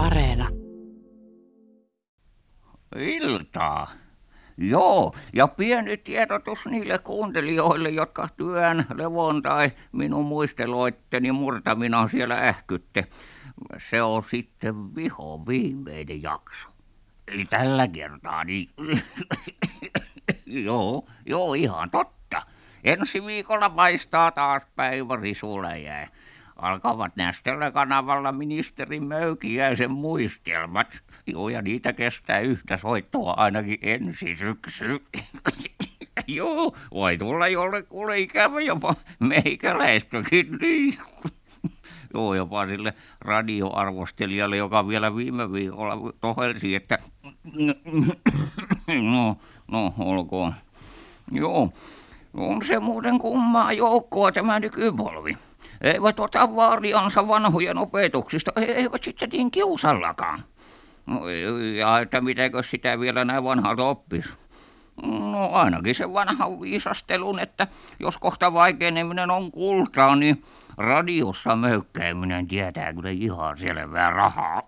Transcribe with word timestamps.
Areena. 0.00 0.48
Iltaa. 2.96 3.90
Joo, 4.56 5.14
ja 5.32 5.48
pieni 5.48 5.96
tiedotus 5.96 6.66
niille 6.66 6.98
kuuntelijoille, 6.98 7.88
jotka 7.88 8.28
työn, 8.36 8.84
levon 8.94 9.42
tai 9.42 9.70
minun 9.92 10.24
muisteloitteni 10.24 11.32
murtamina 11.32 12.08
siellä 12.08 12.34
ähkytte. 12.34 13.06
Se 13.90 14.02
on 14.02 14.22
sitten 14.22 14.94
viho 14.94 15.46
viimeinen 15.48 16.22
jakso. 16.22 16.68
Eli 17.28 17.44
tällä 17.44 17.88
kertaa, 17.88 18.44
niin... 18.44 18.68
joo, 20.64 21.04
joo, 21.26 21.54
ihan 21.54 21.90
totta. 21.90 22.42
Ensi 22.84 23.26
viikolla 23.26 23.70
paistaa 23.70 24.30
taas 24.30 24.62
päivä 24.76 25.16
risuläjää 25.16 26.08
alkavat 26.62 27.16
Nästellä 27.16 27.70
kanavalla 27.70 28.32
ministeri 28.32 29.00
Möykiäisen 29.00 29.90
muistelmat. 29.90 31.02
Joo, 31.26 31.48
ja 31.48 31.62
niitä 31.62 31.92
kestää 31.92 32.40
yhtä 32.40 32.76
soittoa 32.76 33.34
ainakin 33.36 33.78
ensi 33.82 34.36
syksy. 34.36 35.04
Joo, 36.26 36.76
voi 36.90 37.18
tulla 37.18 37.48
jollekulle 37.48 38.18
ikävä 38.18 38.60
jopa 38.60 38.94
meikäläistäkin 39.18 40.58
niin. 40.60 40.94
Joo, 42.14 42.34
jopa 42.34 42.66
sille 42.66 42.94
radioarvostelijalle, 43.20 44.56
joka 44.56 44.88
vielä 44.88 45.16
viime 45.16 45.52
viikolla 45.52 46.12
tohelsi, 46.20 46.74
että 46.74 46.98
no, 49.12 49.36
no, 49.70 49.94
olkoon. 49.98 50.54
Joo, 51.32 51.72
on 52.34 52.64
se 52.66 52.78
muuten 52.78 53.18
kummaa 53.18 53.72
joukkoa 53.72 54.32
tämä 54.32 54.60
nykypolvi 54.60 55.36
eivät 55.80 56.20
ota 56.20 56.56
vaariansa 56.56 57.28
vanhojen 57.28 57.78
opetuksista, 57.78 58.52
eivät 58.56 59.04
sitten 59.04 59.28
niin 59.28 59.50
kiusallakaan. 59.50 60.44
Ja 61.76 61.98
että 61.98 62.20
mitenkö 62.20 62.62
sitä 62.62 63.00
vielä 63.00 63.24
näin 63.24 63.44
vanhalta 63.44 63.84
oppisi? 63.84 64.28
No 65.32 65.50
ainakin 65.52 65.94
se 65.94 66.12
vanha 66.12 66.60
viisastelun, 66.60 67.38
että 67.38 67.66
jos 68.00 68.18
kohta 68.18 68.52
vaikeneminen 68.52 69.30
on 69.30 69.50
kultaa, 69.50 70.16
niin 70.16 70.42
radiossa 70.76 71.56
möykkäiminen 71.56 72.46
tietää 72.46 72.92
kyllä 72.92 73.10
ihan 73.10 73.58
selvää 73.58 74.10
rahaa. 74.10 74.62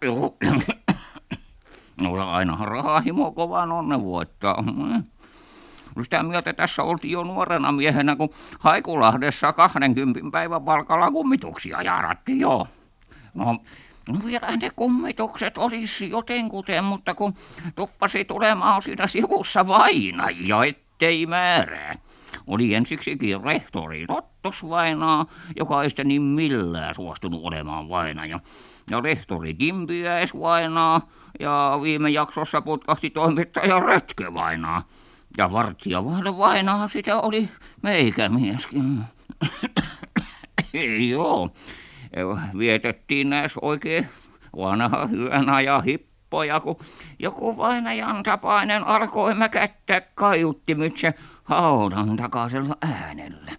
No 2.00 2.30
ainahan 2.30 2.68
rahahimo 2.68 3.32
kovan 3.32 3.72
onnen 3.72 4.04
voittaa 4.04 4.64
sitä 6.02 6.22
mieltä 6.22 6.52
tässä 6.52 6.82
oltiin 6.82 7.12
jo 7.12 7.22
nuorena 7.22 7.72
miehenä, 7.72 8.16
kun 8.16 8.30
Haikulahdessa 8.58 9.52
20 9.52 10.20
päivän 10.32 10.62
palkalla 10.62 11.10
kummituksia 11.10 11.82
jaarattiin 11.82 12.40
jo. 12.40 12.66
No, 13.34 13.58
No 14.08 14.18
vielä 14.26 14.56
ne 14.56 14.70
kummitukset 14.76 15.58
olisi 15.58 16.10
jotenkuten, 16.10 16.84
mutta 16.84 17.14
kun 17.14 17.34
tuppasi 17.74 18.24
tulemaan 18.24 18.82
siinä 18.82 19.06
sivussa 19.06 19.66
vainajia, 19.66 20.64
ettei 20.64 21.26
määrää. 21.26 21.94
Oli 22.46 22.74
ensiksikin 22.74 23.44
rehtori 23.44 24.06
Tottos 24.06 24.68
vainaa, 24.68 25.26
joka 25.56 25.82
ei 25.82 25.90
sitten 25.90 26.08
niin 26.08 26.22
millään 26.22 26.94
suostunut 26.94 27.44
olemaan 27.44 27.88
vainaja. 27.88 28.40
Ja 28.90 29.00
rehtori 29.00 29.54
Kimpiäis 29.54 30.34
vainaa, 30.34 31.00
ja 31.40 31.78
viime 31.82 32.10
jaksossa 32.10 32.62
putkahti 32.62 33.10
toimittaja 33.10 33.80
Rötkö 33.80 34.34
vainaa. 34.34 34.82
Ja 35.38 35.52
vartija 35.52 36.04
vain 36.04 36.38
vainaa 36.38 36.88
sitä 36.88 37.20
oli 37.20 37.48
meikämieskin. 37.82 39.00
Joo, 41.10 41.50
vietettiin 42.58 43.30
näissä 43.30 43.58
oikein 43.62 44.08
vanha 44.56 45.06
hyvänä 45.06 45.60
ja 45.60 45.80
hippoja, 45.80 46.60
kun 46.60 46.76
joku 47.18 47.56
vainajan 47.56 48.22
tapainen 48.22 48.86
alkoi 48.86 49.34
mäkättää 49.34 50.00
kaiuttimit 50.00 50.96
se 50.96 51.14
haudan 51.44 52.16
takaisella 52.16 52.76
äänellä. 52.82 53.52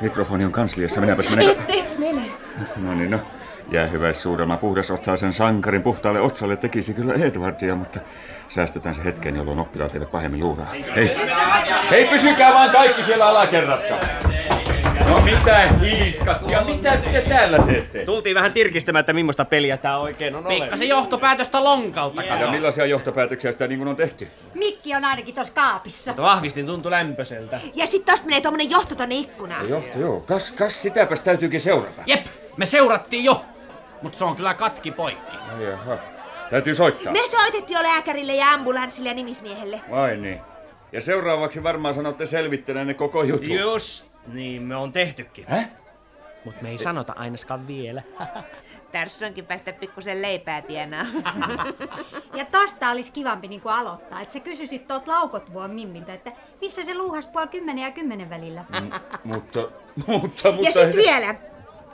Mikrofoni 0.00 0.44
on 0.44 0.52
kansliassa, 0.52 1.00
minäpäs 1.00 1.30
menen... 1.30 1.50
Ette 1.50 1.86
mene. 1.98 2.22
No 2.76 2.94
niin, 2.94 3.10
no. 3.10 3.20
Jäähyväissuudelma 3.70 4.56
puhdasotsaisen 4.56 5.32
sankarin 5.32 5.82
puhtaalle 5.82 6.20
otsalle 6.20 6.56
tekisi 6.56 6.94
kyllä 6.94 7.14
Edwardia, 7.14 7.76
mutta 7.76 8.00
säästetään 8.48 8.94
se 8.94 9.04
hetken, 9.04 9.36
jolloin 9.36 9.58
oppilaat 9.58 9.94
eivät 9.94 10.10
pahemmin 10.10 10.40
luuraa. 10.40 10.66
Hei, 10.94 11.16
hei 11.90 12.08
pysykää 12.08 12.54
vaan 12.54 12.70
kaikki 12.70 13.02
siellä 13.02 13.28
alakerrassa. 13.28 13.94
No 15.08 15.20
mitä 15.20 15.68
hiiskat 15.80 16.50
ja 16.50 16.62
mitä 16.64 16.96
sitten 16.96 17.22
täällä 17.22 17.58
teette? 17.58 18.04
Tultiin 18.04 18.34
vähän 18.34 18.52
tirkistämään, 18.52 19.00
että 19.00 19.12
millaista 19.12 19.44
peliä 19.44 19.76
tää 19.76 19.98
oikein 19.98 20.36
on 20.36 20.44
Pikkasen 20.44 20.88
johtopäätöstä 20.88 21.64
lonkalta. 21.64 22.22
Ja, 22.22 22.36
ja 22.36 22.50
millaisia 22.50 22.86
johtopäätöksiä 22.86 23.52
sitä 23.52 23.66
niin 23.66 23.78
kuin 23.78 23.88
on 23.88 23.96
tehty? 23.96 24.28
Mikki 24.54 24.94
on 24.94 25.04
ainakin 25.04 25.34
tuossa 25.34 25.54
kaapissa. 25.54 26.12
Tuo 26.12 26.24
vahvistin 26.24 26.66
tuntui 26.66 26.90
lämpöseltä. 26.90 27.60
Ja 27.74 27.86
sitten 27.86 28.12
tosta 28.12 28.26
menee 28.26 28.40
tommonen 28.40 28.70
johto 28.70 28.94
tonne 28.94 29.14
ikkunaan. 29.14 29.68
Johto, 29.68 29.98
joo. 29.98 30.20
Kas, 30.20 30.52
kas 30.52 30.82
sitäpäs 30.82 31.20
täytyykin 31.20 31.60
seurata. 31.60 32.02
Jep, 32.06 32.26
me 32.56 32.66
seurattiin 32.66 33.24
jo. 33.24 33.44
Mutta 34.02 34.18
se 34.18 34.24
on 34.24 34.36
kyllä 34.36 34.54
katki 34.54 34.90
poikki. 34.90 35.36
No 35.36 35.62
jaha. 35.62 35.98
Täytyy 36.50 36.74
soittaa. 36.74 37.12
Me 37.12 37.20
soitettiin 37.30 37.76
jo 37.76 37.82
lääkärille 37.82 38.34
ja 38.34 38.50
ambulanssille 38.50 39.08
ja 39.08 39.14
nimismiehelle. 39.14 39.80
Vai 39.90 40.16
niin. 40.16 40.40
Ja 40.92 41.00
seuraavaksi 41.00 41.62
varmaan 41.62 41.94
sanotte 41.94 42.26
ne 42.84 42.94
koko 42.94 43.22
jutun. 43.22 43.56
Just 43.56 44.10
niin, 44.26 44.62
me 44.62 44.76
on 44.76 44.92
tehtykin. 44.92 45.44
Häh? 45.48 45.68
Mut 46.44 46.62
me 46.62 46.70
ei 46.70 46.78
sanota 46.78 47.12
ainakaan 47.16 47.66
vielä. 47.66 48.02
onkin 49.26 49.46
päästä 49.46 49.72
pikkusen 49.72 50.22
leipää 50.22 50.62
tienaa. 50.62 51.06
ja 52.38 52.44
tosta 52.44 52.90
olisi 52.90 53.12
kivampi 53.12 53.48
niin 53.48 53.60
kuin 53.60 53.72
aloittaa, 53.72 54.20
että 54.20 54.32
sä 54.32 54.40
kysyisit 54.40 54.88
tuot 54.88 55.08
laukot 55.08 55.52
vuon 55.52 55.70
Mimmiltä, 55.70 56.14
että 56.14 56.32
missä 56.60 56.84
se 56.84 56.94
luuhas 56.94 57.26
puoli 57.26 57.48
kymmenen 57.48 57.84
ja 57.84 57.90
kymmenen 57.90 58.30
välillä. 58.30 58.64
Mm, 58.80 58.90
mutta, 59.24 59.60
mutta, 60.06 60.52
mutta... 60.52 60.62
Ja 60.62 60.72
sit 60.72 60.96
vielä, 60.96 61.34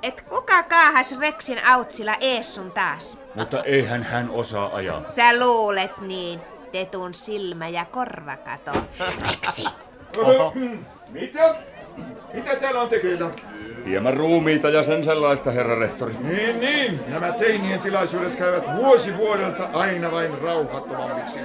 et 0.02 0.20
kuka 0.20 0.62
kaahas 0.62 1.18
Rexin 1.18 1.64
autsilla 1.64 2.14
Eessun 2.20 2.70
taas? 2.70 3.18
Mutta 3.34 3.62
eihän 3.62 4.02
hän 4.02 4.30
osaa 4.30 4.74
ajaa. 4.74 5.08
Sä 5.08 5.38
luulet 5.38 5.98
niin, 6.00 6.40
tetun 6.72 7.15
silmä 7.15 7.69
ja 7.69 7.84
korvakato. 7.84 8.71
Reksi! 9.00 9.66
Mitä? 11.09 11.54
Mitä 12.34 12.56
täällä 12.56 12.81
on 12.81 12.88
tekeillä? 12.88 13.31
Hieman 13.87 14.15
ruumiita 14.15 14.69
ja 14.69 14.82
sen 14.82 15.05
sellaista, 15.05 15.50
herra 15.50 15.78
rehtori. 15.78 16.15
Niin, 16.21 16.60
niin. 16.60 17.00
Nämä 17.06 17.32
teinien 17.32 17.81
tilaisuudet 17.81 18.34
käyvät 18.34 18.76
vuosi 18.76 19.16
vuodelta 19.16 19.69
aina 19.72 20.10
vain 20.10 20.38
rauhattomammiksi. 20.38 21.38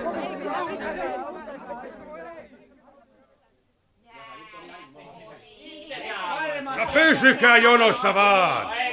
No 6.78 6.88
pysykää 6.94 7.58
jonossa 7.58 8.14
vaan! 8.16 8.91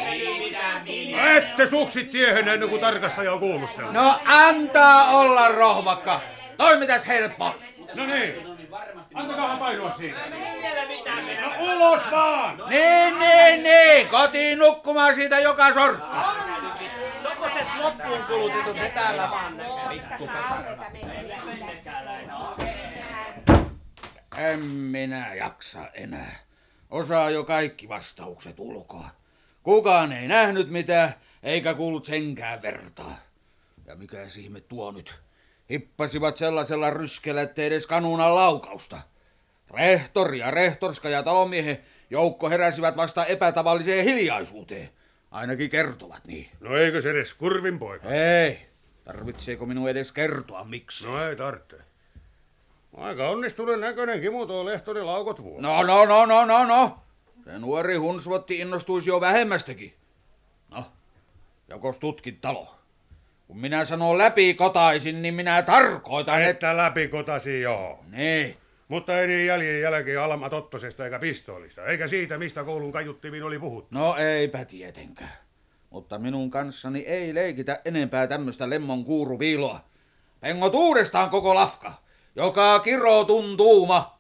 No 1.17 1.27
ette 1.37 1.67
suksit 1.67 2.11
tiehen 2.11 2.49
ennen 2.49 2.69
kuin 2.69 2.81
tarkastaja 2.81 3.33
on 3.33 3.41
kuulustellut. 3.41 3.93
No 3.93 4.21
antaa 4.25 5.11
olla 5.11 5.49
rohmakka! 5.49 6.21
Toimitas 6.57 7.07
heidät 7.07 7.39
pois! 7.39 7.75
No 7.95 8.07
niin, 8.07 8.59
Antakaahan 9.15 9.59
painua 9.59 9.91
siitä. 9.91 10.19
No 11.41 11.53
ulos 11.59 12.11
vaan! 12.11 12.63
Niin, 12.69 13.19
niin, 13.19 13.63
niin. 13.63 14.09
Kotiin 14.09 14.59
nukkumaan 14.59 15.15
siitä 15.15 15.39
joka 15.39 15.73
sortti. 15.73 16.17
Tommoset 17.23 17.67
loppuun 17.79 18.25
kulutetut 18.29 18.77
ne 18.77 18.91
täällä 18.95 19.31
vaan 19.31 19.61
En 24.37 24.61
minä 24.65 25.35
jaksa 25.35 25.81
enää. 25.95 26.37
Osaa 26.91 27.31
jo 27.31 27.45
kaikki 27.45 27.89
vastaukset 27.89 28.55
ulkoa. 28.59 29.09
Kukaan 29.63 30.13
ei 30.13 30.29
nähnyt 30.29 30.71
mitään, 30.71 31.15
eikä 31.43 31.75
kuullut 31.75 32.07
senkään 32.07 32.63
vertaa. 32.63 33.17
Ja 33.87 33.97
mikä 33.97 34.17
ihme 34.39 34.61
tuo 34.61 34.93
nyt? 34.93 35.15
Hippasivat 35.71 36.37
sellaisella 36.37 36.91
ryskellä, 36.91 37.43
ettei 37.43 37.67
edes 37.67 37.87
kanuunan 37.87 38.35
laukausta. 38.35 38.99
Rehtori 39.71 40.39
ja 40.39 40.51
rehtorska 40.51 41.09
ja 41.09 41.23
talomiehen 41.23 41.79
joukko 42.11 42.51
heräsivät 42.51 42.97
vasta 42.97 43.27
epätavalliseen 43.27 44.05
hiljaisuuteen. 44.05 44.91
Ainakin 45.31 45.71
kertovat 45.71 46.27
niin. 46.27 46.51
No 46.61 46.77
eikö 46.77 47.01
se 47.01 47.11
edes 47.11 47.35
kurvin 47.35 47.79
poika? 47.79 48.09
Ei. 48.09 48.69
Tarvitseeko 49.05 49.67
minun 49.67 49.89
edes 49.89 50.13
kertoa 50.13 50.65
miksi? 50.65 51.07
No 51.07 51.29
ei 51.29 51.37
tarvitse. 51.37 51.77
Aika 52.97 53.29
onnistuneen 53.29 53.81
näköinen 53.81 54.21
Kimu 54.21 54.47
tuo 54.47 54.65
lehtori 54.65 55.03
laukot 55.03 55.43
vuonna. 55.43 55.69
No, 55.69 55.83
no, 55.83 56.05
no, 56.05 56.27
no, 56.27 56.45
no, 56.45 56.65
no. 56.65 56.99
Se 57.49 57.59
nuori 57.59 57.95
hunsvotti 57.95 58.59
innostuisi 58.59 59.11
jo 59.11 59.21
vähemmästäkin. 59.21 59.95
No, 60.71 60.85
jokos 61.69 61.99
tutkit 61.99 62.41
talo. 62.41 62.75
Kun 63.47 63.59
minä 63.59 63.85
sanon 63.85 64.19
läpi 64.19 64.55
kotaisin, 64.55 65.23
niin 65.23 65.35
minä 65.35 65.63
tarkoitan, 65.63 66.35
että... 66.35 66.51
Että 66.51 66.77
läpi 66.77 67.09
kotasi 67.09 67.61
joo. 67.61 68.05
Niin. 68.11 68.57
Mutta 68.89 69.21
ei 69.21 69.27
niin 69.27 69.47
jäljen 69.47 69.81
jälkeen 69.81 70.21
Alma 70.21 70.51
Tottosesta 70.51 71.05
eikä 71.05 71.19
pistoolista, 71.19 71.87
eikä 71.87 72.07
siitä, 72.07 72.39
mistä 72.39 72.65
koulun 72.65 72.93
kajuttimin 72.93 73.43
oli 73.43 73.59
puhuttu. 73.59 73.99
No 73.99 74.17
eipä 74.17 74.65
tietenkään. 74.65 75.33
Mutta 75.91 76.19
minun 76.19 76.51
kanssani 76.51 77.01
ei 77.01 77.35
leikitä 77.35 77.81
enempää 77.85 78.27
tämmöistä 78.27 78.71
lemmon 78.71 79.05
kuurupiiloa. 79.05 79.81
Pengot 80.41 80.75
uudestaan 80.75 81.31
koko 81.31 81.55
lafka, 81.55 81.93
joka 82.37 82.81
kiro 82.81 83.25
tuntuuma. 83.25 84.19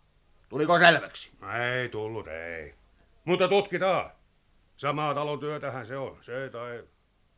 Tuliko 0.48 0.78
selväksi? 0.78 1.30
Ei 1.72 1.88
tullut, 1.88 2.28
ei. 2.28 2.77
Mutta 3.28 3.48
tutkitaan. 3.48 4.10
Samaa 4.76 5.14
talotyötähän 5.14 5.86
se 5.86 5.96
on. 5.96 6.18
Se 6.20 6.48
tai 6.52 6.82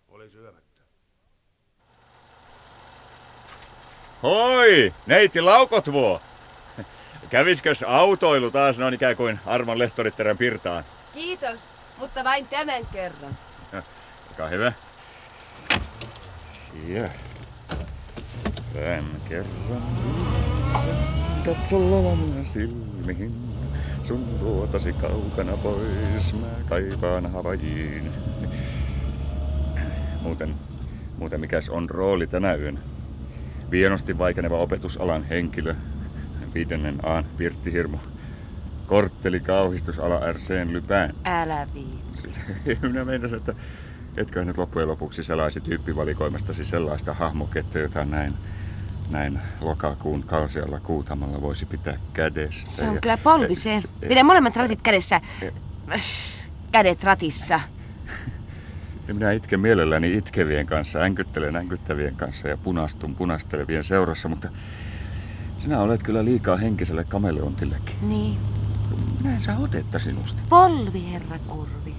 oli 0.08 0.30
syömättä. 0.30 0.80
Hoi, 4.22 4.94
neiti 5.06 5.40
laukot 5.40 5.92
vuo. 5.92 6.20
Käviskös 7.30 7.82
autoilu 7.82 8.50
taas 8.50 8.78
noin 8.78 8.94
ikään 8.94 9.16
kuin 9.16 9.40
Armon 9.46 9.78
lehtoritteren 9.78 10.38
pirtaan? 10.38 10.84
Kiitos, 11.12 11.68
mutta 11.98 12.24
vain 12.24 12.46
tämän 12.46 12.86
kerran. 12.86 13.38
Olkaa 14.28 14.48
hyvä. 14.48 14.72
Ja. 16.86 17.08
Tämän 18.74 19.20
kerran 19.28 19.82
katso 21.44 21.90
lavana 21.90 22.44
silmihin. 22.44 23.49
Sun 24.10 24.24
luotasi 24.40 24.92
kaukana 24.92 25.56
pois, 25.56 26.34
mä 26.40 26.46
kaipaan 26.68 27.32
Havajiin. 27.32 28.10
Muuten, 30.22 30.54
muuten 31.18 31.40
mikäs 31.40 31.68
on 31.68 31.90
rooli 31.90 32.26
tänä 32.26 32.54
yönä? 32.54 32.80
Vienosti 33.70 34.18
vaikeneva 34.18 34.58
opetusalan 34.58 35.24
henkilö, 35.24 35.74
viidennen 36.54 36.98
A:n 37.02 37.24
Pirtti 37.36 37.72
Hirmu. 37.72 37.96
Kortteli 38.86 39.40
kauhistusala 39.40 40.32
RCn 40.32 40.72
lypään. 40.72 41.14
Älä 41.24 41.68
viitsi. 41.74 42.30
Minä 42.82 43.04
meinasin, 43.04 43.38
että 43.38 43.54
etkö 44.16 44.44
nyt 44.44 44.58
loppujen 44.58 44.88
lopuksi 44.88 45.24
selaisi 45.24 45.60
tyyppivalikoimastasi 45.60 46.64
sellaista 46.64 47.14
hahmokettä, 47.14 47.78
jota 47.78 48.04
näin, 48.04 48.34
näin 49.10 49.38
lokakuun 49.60 50.22
kausialla 50.22 50.80
kuutamalla 50.80 51.42
voisi 51.42 51.66
pitää 51.66 51.96
kädestä. 52.12 52.70
Se 52.72 52.88
on 52.88 52.94
ja- 52.94 53.00
kyllä 53.00 53.16
polviseen. 53.16 53.82
Pidä 54.08 54.24
molemmat 54.24 54.56
ratit 54.56 54.82
kädessä. 54.82 55.20
Kädet 56.72 57.04
ratissa. 57.04 57.60
Ja 59.08 59.14
minä 59.14 59.32
itken 59.32 59.60
mielelläni 59.60 60.16
itkevien 60.16 60.66
kanssa, 60.66 60.98
änkyttelen 60.98 61.56
änkyttävien 61.56 62.16
kanssa 62.16 62.48
ja 62.48 62.56
punastun 62.56 63.14
punastelevien 63.14 63.84
seurassa, 63.84 64.28
mutta 64.28 64.48
sinä 65.58 65.80
olet 65.80 66.02
kyllä 66.02 66.24
liikaa 66.24 66.56
henkiselle 66.56 67.04
kameleontillekin. 67.04 67.94
Niin. 68.02 68.38
Minä 69.18 69.34
en 69.34 69.40
saa 69.42 69.58
otetta 69.58 69.98
sinusta. 69.98 70.42
Polvi, 70.48 71.12
herra 71.12 71.38
kurvi. 71.38 71.94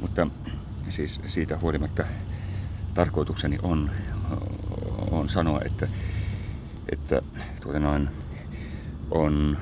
Mutta 0.00 0.26
siis 0.88 1.20
siitä 1.26 1.58
huolimatta 1.58 2.04
tarkoitukseni 2.94 3.58
on, 3.62 3.90
on 5.18 5.28
sanoa, 5.28 5.60
että, 5.64 5.88
että 6.92 7.22
tuota 7.62 7.78
noin, 7.78 8.08
on, 9.10 9.58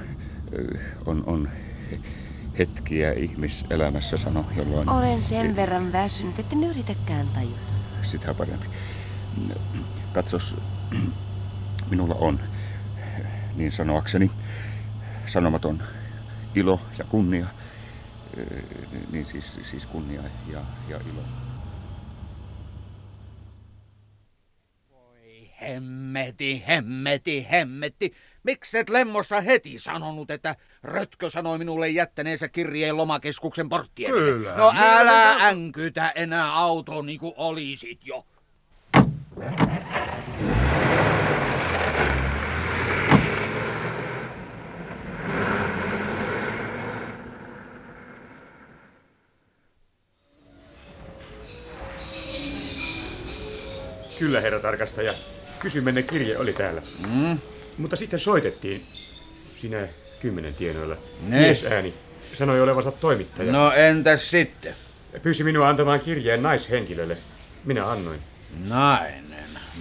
on, 1.07 1.25
on 1.27 1.49
hetkiä 2.59 3.13
ihmiselämässä 3.13 4.17
sano, 4.17 4.47
jolloin... 4.57 4.89
Olen 4.89 5.23
sen 5.23 5.57
verran 5.57 5.93
väsynyt, 5.93 6.39
että 6.39 6.57
en 6.57 6.65
yritäkään 6.65 7.29
tajuta. 7.29 7.73
Sitä 8.03 8.35
parempi. 8.35 8.67
Katsos, 10.13 10.57
minulla 11.91 12.15
on, 12.15 12.41
niin 13.57 13.73
sanoakseni, 13.73 14.31
sanomaton 15.27 15.83
ilo 16.55 16.81
ja 16.99 17.05
kunnia. 17.05 17.47
Niin 19.13 19.27
siis, 19.27 19.59
siis 19.63 19.87
kunnia 19.87 20.23
ja, 20.53 20.61
ja 20.89 20.97
ilo. 20.97 21.42
Hemmeti, 25.63 26.65
hemmeti, 26.69 27.47
hemmeti. 27.51 28.15
Mikset 28.43 28.91
lemmossa 28.91 29.41
heti 29.41 29.79
sanonut, 29.79 30.31
että 30.31 30.57
Rötkö 30.83 31.31
sanoi 31.31 31.59
minulle 31.59 31.89
jättäneensä 31.89 32.49
kirjeen 32.49 32.97
lomakeskuksen 32.97 33.69
porttien? 33.69 34.11
Kyllä. 34.11 34.57
No 34.57 34.73
älä 34.77 35.33
sen- 35.33 35.43
änkytä 35.43 36.11
enää 36.15 36.55
auto 36.55 37.03
niin 37.03 37.19
kuin 37.21 37.35
olisit 37.37 38.01
jo. 38.05 38.27
Kyllä, 54.19 54.41
herra 54.41 54.61
tarkastaja. 54.61 55.13
Kysymenne 55.63 56.03
kirje 56.03 56.39
oli 56.39 56.53
täällä. 56.53 56.83
Mm? 57.09 57.39
Mutta 57.79 57.97
sitten 57.97 58.21
soitettiin. 58.21 58.83
Sinä 59.57 59.89
kymmenen 60.21 60.55
tienoilla. 60.55 60.97
Ne. 61.27 61.39
Mies 61.39 61.65
ääni. 61.65 61.95
Sanoi 62.33 62.61
olevansa 62.61 62.93
toimittaja. 62.93 63.53
No 63.53 63.73
entäs 63.73 64.31
sitten? 64.31 64.75
Pyysi 65.23 65.45
minua 65.45 65.69
antamaan 65.69 66.01
kirjeen 66.01 66.43
naishenkilölle. 66.43 67.17
Minä 67.65 67.91
annoin. 67.91 68.21
Nainen. 68.69 69.23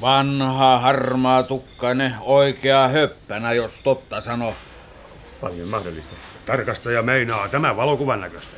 Vanha, 0.02 0.80
harmaa 0.80 1.44
tukkainen, 1.44 2.14
oikea 2.20 2.88
höppänä, 2.88 3.54
jos 3.54 3.80
totta 3.80 4.22
sano. 4.22 4.56
Paljon 5.42 5.68
mahdollista. 5.68 6.16
Tarkastaja 6.46 7.02
meinaa 7.02 7.50
tämän 7.50 7.78
valokuvan 7.78 8.22
näköistä. 8.22 8.58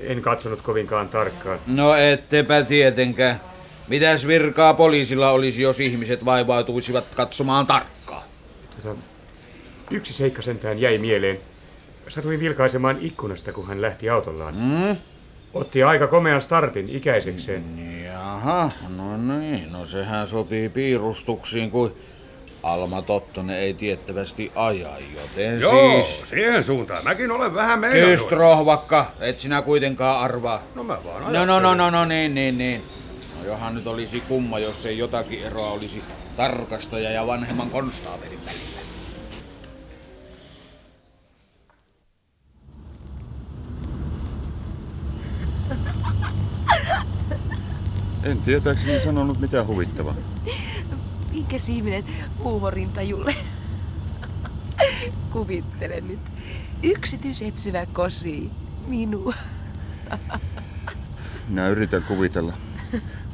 En 0.00 0.22
katsonut 0.22 0.62
kovinkaan 0.62 1.08
tarkkaan. 1.08 1.58
No 1.66 1.94
ettepä 1.94 2.62
tietenkään. 2.62 3.40
Mitäs 3.88 4.26
virkaa 4.26 4.74
poliisilla 4.74 5.30
olisi, 5.30 5.62
jos 5.62 5.80
ihmiset 5.80 6.24
vaivautuisivat 6.24 7.04
katsomaan 7.14 7.66
tarkkaan? 7.66 8.22
Tota, 8.82 9.00
yksi 9.90 10.12
seikka 10.12 10.42
sentään 10.42 10.78
jäi 10.78 10.98
mieleen. 10.98 11.40
Satuin 12.08 12.40
vilkaisemaan 12.40 12.98
ikkunasta, 13.00 13.52
kun 13.52 13.66
hän 13.66 13.82
lähti 13.82 14.10
autollaan. 14.10 14.54
Mm? 14.54 14.96
Otti 15.54 15.82
aika 15.82 16.06
komean 16.06 16.42
startin 16.42 16.88
ikäisekseen. 16.88 17.64
Jaha, 18.04 18.70
no 18.96 19.16
niin, 19.16 19.72
no 19.72 19.86
sehän 19.86 20.26
sopii 20.26 20.68
piirustuksiin, 20.68 21.70
kuin 21.70 21.92
Alma 22.62 23.02
Tottonen 23.02 23.56
ei 23.56 23.74
tiettävästi 23.74 24.52
aja, 24.54 24.90
joten 25.14 25.60
Joo, 25.60 26.02
siis... 26.02 26.30
siihen 26.30 26.64
suuntaan. 26.64 27.04
Mäkin 27.04 27.30
olen 27.30 27.54
vähän 27.54 27.78
meinannut. 27.78 28.10
Kyst 28.10 28.32
rohvakka, 28.32 29.06
et 29.20 29.40
sinä 29.40 29.62
kuitenkaan 29.62 30.20
arvaa. 30.20 30.62
No 30.74 30.84
mä 30.84 30.98
vaan 31.04 31.32
No, 31.32 31.44
no, 31.44 31.60
no, 31.60 31.74
no, 31.74 31.90
no, 31.90 32.04
niin, 32.04 32.34
niin, 32.34 32.58
niin. 32.58 32.82
Johan 33.48 33.74
nyt 33.74 33.86
olisi 33.86 34.20
kumma, 34.20 34.58
jos 34.58 34.86
ei 34.86 34.98
jotakin 34.98 35.42
eroa 35.42 35.70
olisi 35.70 36.02
tarkastaja 36.36 37.10
ja 37.10 37.26
vanhemman 37.26 37.70
konstaapelin 37.70 38.38
välillä. 38.46 38.78
En 48.22 48.38
tietääkseni 48.42 49.02
sanonut 49.02 49.40
mitään 49.40 49.66
huvittavaa. 49.66 50.14
Minkä 51.32 51.58
siiminen 51.58 52.04
huumorintajulle? 52.38 53.34
Kuvittele 55.32 56.00
nyt. 56.00 56.20
Yksityisetsivä 56.82 57.86
kosi. 57.86 58.50
Minua. 58.86 59.34
Minä 61.48 61.68
yritän 61.68 62.02
kuvitella. 62.02 62.52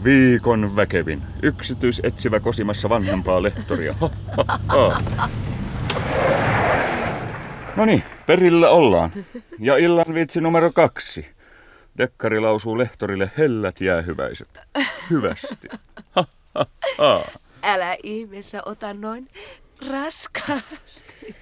Viikon 0.04 0.76
väkevin. 0.76 1.22
Yksityisetsivä 1.42 2.40
kosimassa 2.40 2.88
vanhempaa 2.88 3.42
lehtoria. 3.42 3.94
No 7.76 7.84
niin, 7.84 8.02
perillä 8.26 8.68
ollaan. 8.70 9.12
Ja 9.58 9.76
illan 9.76 10.14
vitsi 10.14 10.40
numero 10.40 10.72
kaksi. 10.72 11.26
Dekkari 11.98 12.40
lausuu 12.40 12.78
lehtorille 12.78 13.30
hellät 13.38 13.80
jäähyväiset. 13.80 14.48
Hyvästi. 15.10 15.68
Ha, 16.10 16.24
ha, 16.54 16.66
ha. 16.98 17.24
Älä 17.62 17.96
ihmeessä 18.02 18.62
ota 18.66 18.94
noin 18.94 19.28
raskaasti. 19.90 21.36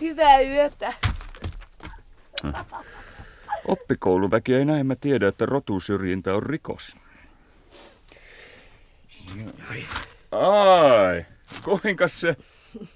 Hyvää 0.00 0.40
yötä. 0.40 0.92
Oppikouluväki 3.68 4.54
ei 4.54 4.64
näemmä 4.64 4.96
tiedä, 4.96 5.28
että 5.28 5.46
rotusyrjintä 5.46 6.34
on 6.34 6.42
rikos. 6.42 6.96
Ai, 10.30 11.26
kuinka 11.64 12.08
se 12.08 12.36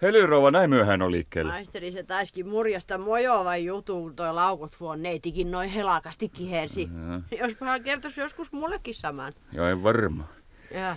Helyrova 0.03 0.51
näin 0.51 0.71
myöhään 0.71 1.03
on 1.03 1.13
liikkeellä? 1.13 1.53
Maisteri 1.53 1.93
se 1.93 2.03
taisikin 2.03 2.49
murjasta 2.49 2.99
mojovan 2.99 3.65
jutun, 3.65 4.03
kun 4.03 4.17
toi 4.17 4.35
laukot 4.35 4.81
vuon 4.81 5.03
neitikin 5.03 5.51
noin 5.51 5.71
helakasti 5.71 6.29
kihersi. 6.29 6.89
Jaa. 7.09 7.23
Jospa 7.41 7.67
hän 7.67 7.83
kertoisi 7.83 8.21
joskus 8.21 8.53
mullekin 8.53 8.95
saman. 8.95 9.33
Joo, 9.53 9.67
en 9.67 9.83
varmaan. 9.83 10.29
Ja. 10.75 10.97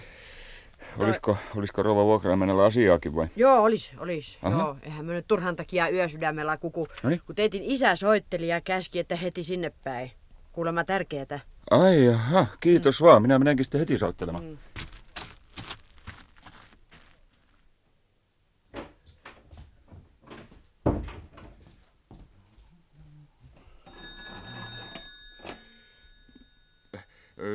Olisiko, 0.98 1.38
olisiko 1.56 1.84
rouva 1.84 2.06
vuokraamennalla 2.06 2.66
asiaakin 2.66 3.16
vai? 3.16 3.28
Joo, 3.36 3.64
olis, 3.64 3.94
olis. 3.98 4.40
Aha. 4.42 4.60
Joo, 4.60 4.78
eihän 4.82 5.06
me 5.06 5.14
nyt 5.14 5.28
turhan 5.28 5.56
takia 5.56 5.90
yösydämellä 5.90 6.58
kuku. 6.58 6.88
Noniin. 7.04 7.22
Kun 7.26 7.36
teitin 7.36 7.64
isä 7.64 7.96
soitteli 7.96 8.48
ja 8.48 8.62
käski, 8.62 9.00
että 9.00 9.16
heti 9.16 9.44
sinne 9.44 9.72
päin. 9.84 10.12
Kuulemma 10.52 10.84
tärkeetä. 10.84 11.40
Ai 11.72 12.06
jaha, 12.06 12.46
kiitos 12.60 13.02
vaan. 13.02 13.22
Minä 13.22 13.40
menenkin 13.40 13.66
sitten 13.66 13.80
heti 13.80 13.98
soittelemaan. 13.98 14.44
Mm. 14.44 14.58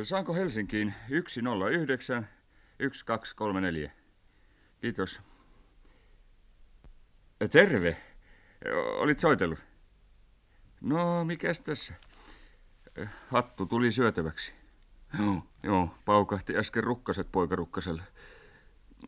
Saanko 0.03 0.33
Helsinkiin 0.33 0.93
109 1.27 2.27
1234? 2.77 3.91
Kiitos. 4.81 5.21
Ö, 7.41 7.47
Terve. 7.47 7.97
Olit 8.97 9.19
soitellut? 9.19 9.63
No, 10.81 11.25
mikäs 11.25 11.59
tässä? 11.61 11.93
Ö, 12.97 13.07
Hattu 13.29 13.65
tuli 13.65 13.91
syötäväksi. 13.91 14.53
Joo, 15.19 15.43
joo, 15.63 15.95
paukahti 16.05 16.57
äsken 16.57 16.83
rukkaset 16.83 17.31
poikarukkaselle. 17.31 18.03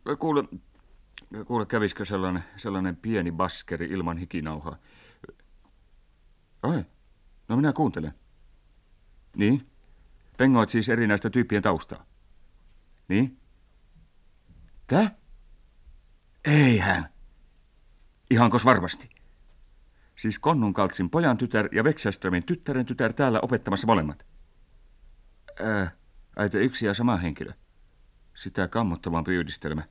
Ö, 0.09 0.15
Kuule, 0.15 0.43
kuule 1.45 1.65
kävisikö 1.65 2.05
sellainen, 2.05 2.43
sellainen 2.57 2.95
pieni 2.95 3.31
baskeri 3.31 3.85
ilman 3.85 4.17
hikinauhaa? 4.17 4.77
Ai, 6.63 6.85
no 7.47 7.55
minä 7.55 7.73
kuuntelen. 7.73 8.13
Niin? 9.35 9.69
Pengoit 10.37 10.69
siis 10.69 10.89
erinäistä 10.89 11.29
tyyppien 11.29 11.61
taustaa. 11.63 12.05
Niin? 13.07 13.39
Tää? 14.87 15.11
Eihän. 16.45 17.09
Ihankos 18.31 18.65
varmasti. 18.65 19.09
Siis 20.15 20.39
Konnunkaltsin 20.39 21.09
pojan 21.09 21.37
tytär 21.37 21.69
ja 21.71 21.83
Veksäströmin 21.83 22.45
tyttären 22.45 22.85
tytär 22.85 23.13
täällä 23.13 23.39
opettamassa 23.41 23.87
molemmat. 23.87 24.25
Ää, 25.59 25.91
äiti 26.37 26.57
yksi 26.57 26.85
ja 26.85 26.93
sama 26.93 27.15
henkilö. 27.15 27.51
Sitä 28.33 28.67
kammottavampi 28.67 29.35
yhdistelmä. 29.35 29.83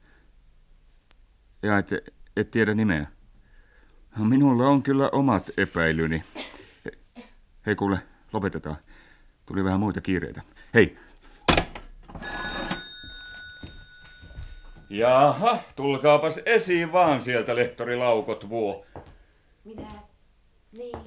Ja 1.63 1.79
et, 1.79 1.91
et 2.37 2.51
tiedä 2.51 2.75
nimeä. 2.75 3.07
Minulla 4.19 4.69
on 4.69 4.83
kyllä 4.83 5.09
omat 5.13 5.51
epäilyni. 5.57 6.25
Hei 7.67 7.75
kuule, 7.75 7.99
lopetetaan. 8.33 8.77
Tuli 9.47 9.65
vähän 9.65 9.81
muita 9.81 10.01
kiireitä. 10.01 10.43
Hei. 10.75 11.06
Jaha, 14.91 15.59
tulkaapas 15.77 16.41
esiin 16.47 16.93
vaan 16.93 17.23
sieltä 17.23 17.57
lehtori 17.57 17.97
Laukot 17.97 18.49
vuo. 18.49 18.87
Minä, 19.65 19.89
niin. 20.73 20.99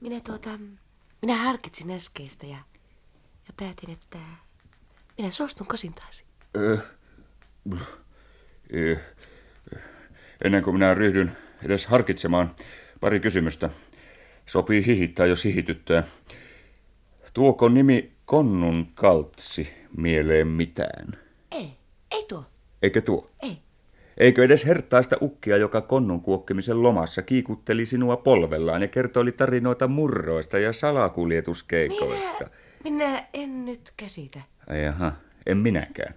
Minä 0.00 0.20
tuota, 0.20 0.50
minä 1.22 1.36
harkitsin 1.36 1.90
äskeistä 1.90 2.46
ja, 2.46 2.56
ja 3.48 3.54
päätin, 3.56 3.90
että 3.90 4.18
minä 5.18 5.30
suostun 5.30 5.66
kosintaasi. 5.66 6.24
Ö, 6.56 6.78
ö, 8.74 8.96
ennen 10.44 10.62
kuin 10.62 10.74
minä 10.74 10.94
ryhdyn 10.94 11.36
edes 11.64 11.86
harkitsemaan 11.86 12.54
pari 13.00 13.20
kysymystä, 13.20 13.70
sopii 14.46 14.86
hihittää, 14.86 15.26
jos 15.26 15.44
hihityttää. 15.44 16.04
Tuoko 17.34 17.68
nimi 17.68 18.12
Konnun 18.24 18.86
kaltsi 18.94 19.76
mieleen 19.96 20.48
mitään? 20.48 21.27
Eikö 22.82 23.00
tuo? 23.00 23.30
Ei. 23.42 23.58
Eikö 24.18 24.44
edes 24.44 24.66
herttaista 24.66 25.16
ukkia, 25.22 25.56
joka 25.56 25.80
konnun 25.80 26.20
kuokkimisen 26.20 26.82
lomassa 26.82 27.22
kiikutteli 27.22 27.86
sinua 27.86 28.16
polvellaan 28.16 28.82
ja 28.82 28.88
kertoi 28.88 29.32
tarinoita 29.32 29.88
murroista 29.88 30.58
ja 30.58 30.72
salakuljetuskeikoista? 30.72 32.50
Minä, 32.84 33.06
minä 33.06 33.26
en 33.32 33.64
nyt 33.64 33.92
käsitä. 33.96 34.40
Jaha, 34.84 35.12
en 35.46 35.56
minäkään. 35.56 36.14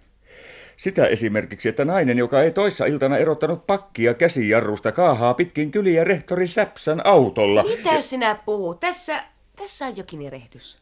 Sitä 0.77 1.07
esimerkiksi, 1.07 1.69
että 1.69 1.85
nainen, 1.85 2.17
joka 2.17 2.43
ei 2.43 2.51
toissa 2.51 2.85
iltana 2.85 3.17
erottanut 3.17 3.67
pakkia 3.67 4.13
käsijarrusta, 4.13 4.91
kaahaa 4.91 5.33
pitkin 5.33 5.71
kyliä 5.71 6.03
rehtori 6.03 6.47
Säpsän 6.47 7.05
autolla. 7.05 7.63
Mitä 7.63 8.01
sinä 8.01 8.35
puhut? 8.45 8.79
Tässä, 8.79 9.23
tässä 9.55 9.85
on 9.85 9.97
jokin 9.97 10.21
erehdys. 10.21 10.79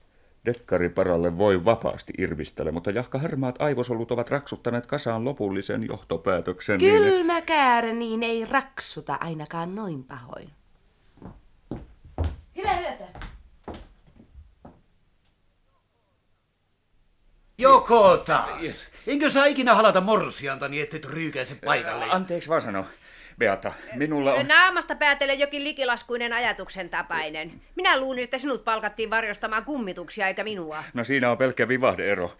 Dekkariparalle 0.49 1.37
voi 1.37 1.65
vapaasti 1.65 2.13
irvistellä, 2.17 2.71
mutta 2.71 2.91
jahka 2.91 3.19
harmaat 3.19 3.61
aivosolut 3.61 4.11
ovat 4.11 4.29
raksuttaneet 4.29 4.85
kasaan 4.85 5.25
lopullisen 5.25 5.87
johtopäätöksen. 5.87 6.77
Niin... 6.77 7.03
Kylmä 7.03 7.41
käärä 7.41 7.93
niin 7.93 8.23
ei 8.23 8.45
raksuta 8.45 9.17
ainakaan 9.21 9.75
noin 9.75 10.03
pahoin. 10.03 10.49
Hyvää 12.57 12.81
yötä. 12.81 13.05
Joko 17.57 18.17
taas? 18.17 18.85
Enkö 19.07 19.29
saa 19.29 19.45
ikinä 19.45 19.75
halata 19.75 20.01
morsianta 20.01 20.67
niin 20.67 20.83
ettet 20.83 21.05
ryykäise 21.05 21.55
paikalle? 21.55 22.05
Anteeksi 22.09 22.49
vaan 22.49 22.61
sano. 22.61 22.85
Beata, 23.39 23.71
minulla 23.95 24.33
on... 24.33 24.47
Naamasta 24.47 24.95
päätele 24.95 25.33
jokin 25.33 25.63
likilaskuinen 25.63 26.33
ajatuksen 26.33 26.89
tapainen. 26.89 27.61
Minä 27.75 27.99
luulin, 27.99 28.23
että 28.23 28.37
sinut 28.37 28.63
palkattiin 28.63 29.09
varjostamaan 29.09 29.65
kummituksia 29.65 30.27
eikä 30.27 30.43
minua. 30.43 30.83
No 30.93 31.03
siinä 31.03 31.31
on 31.31 31.37
pelkkä 31.37 31.67
vivahdeero. 31.67 32.37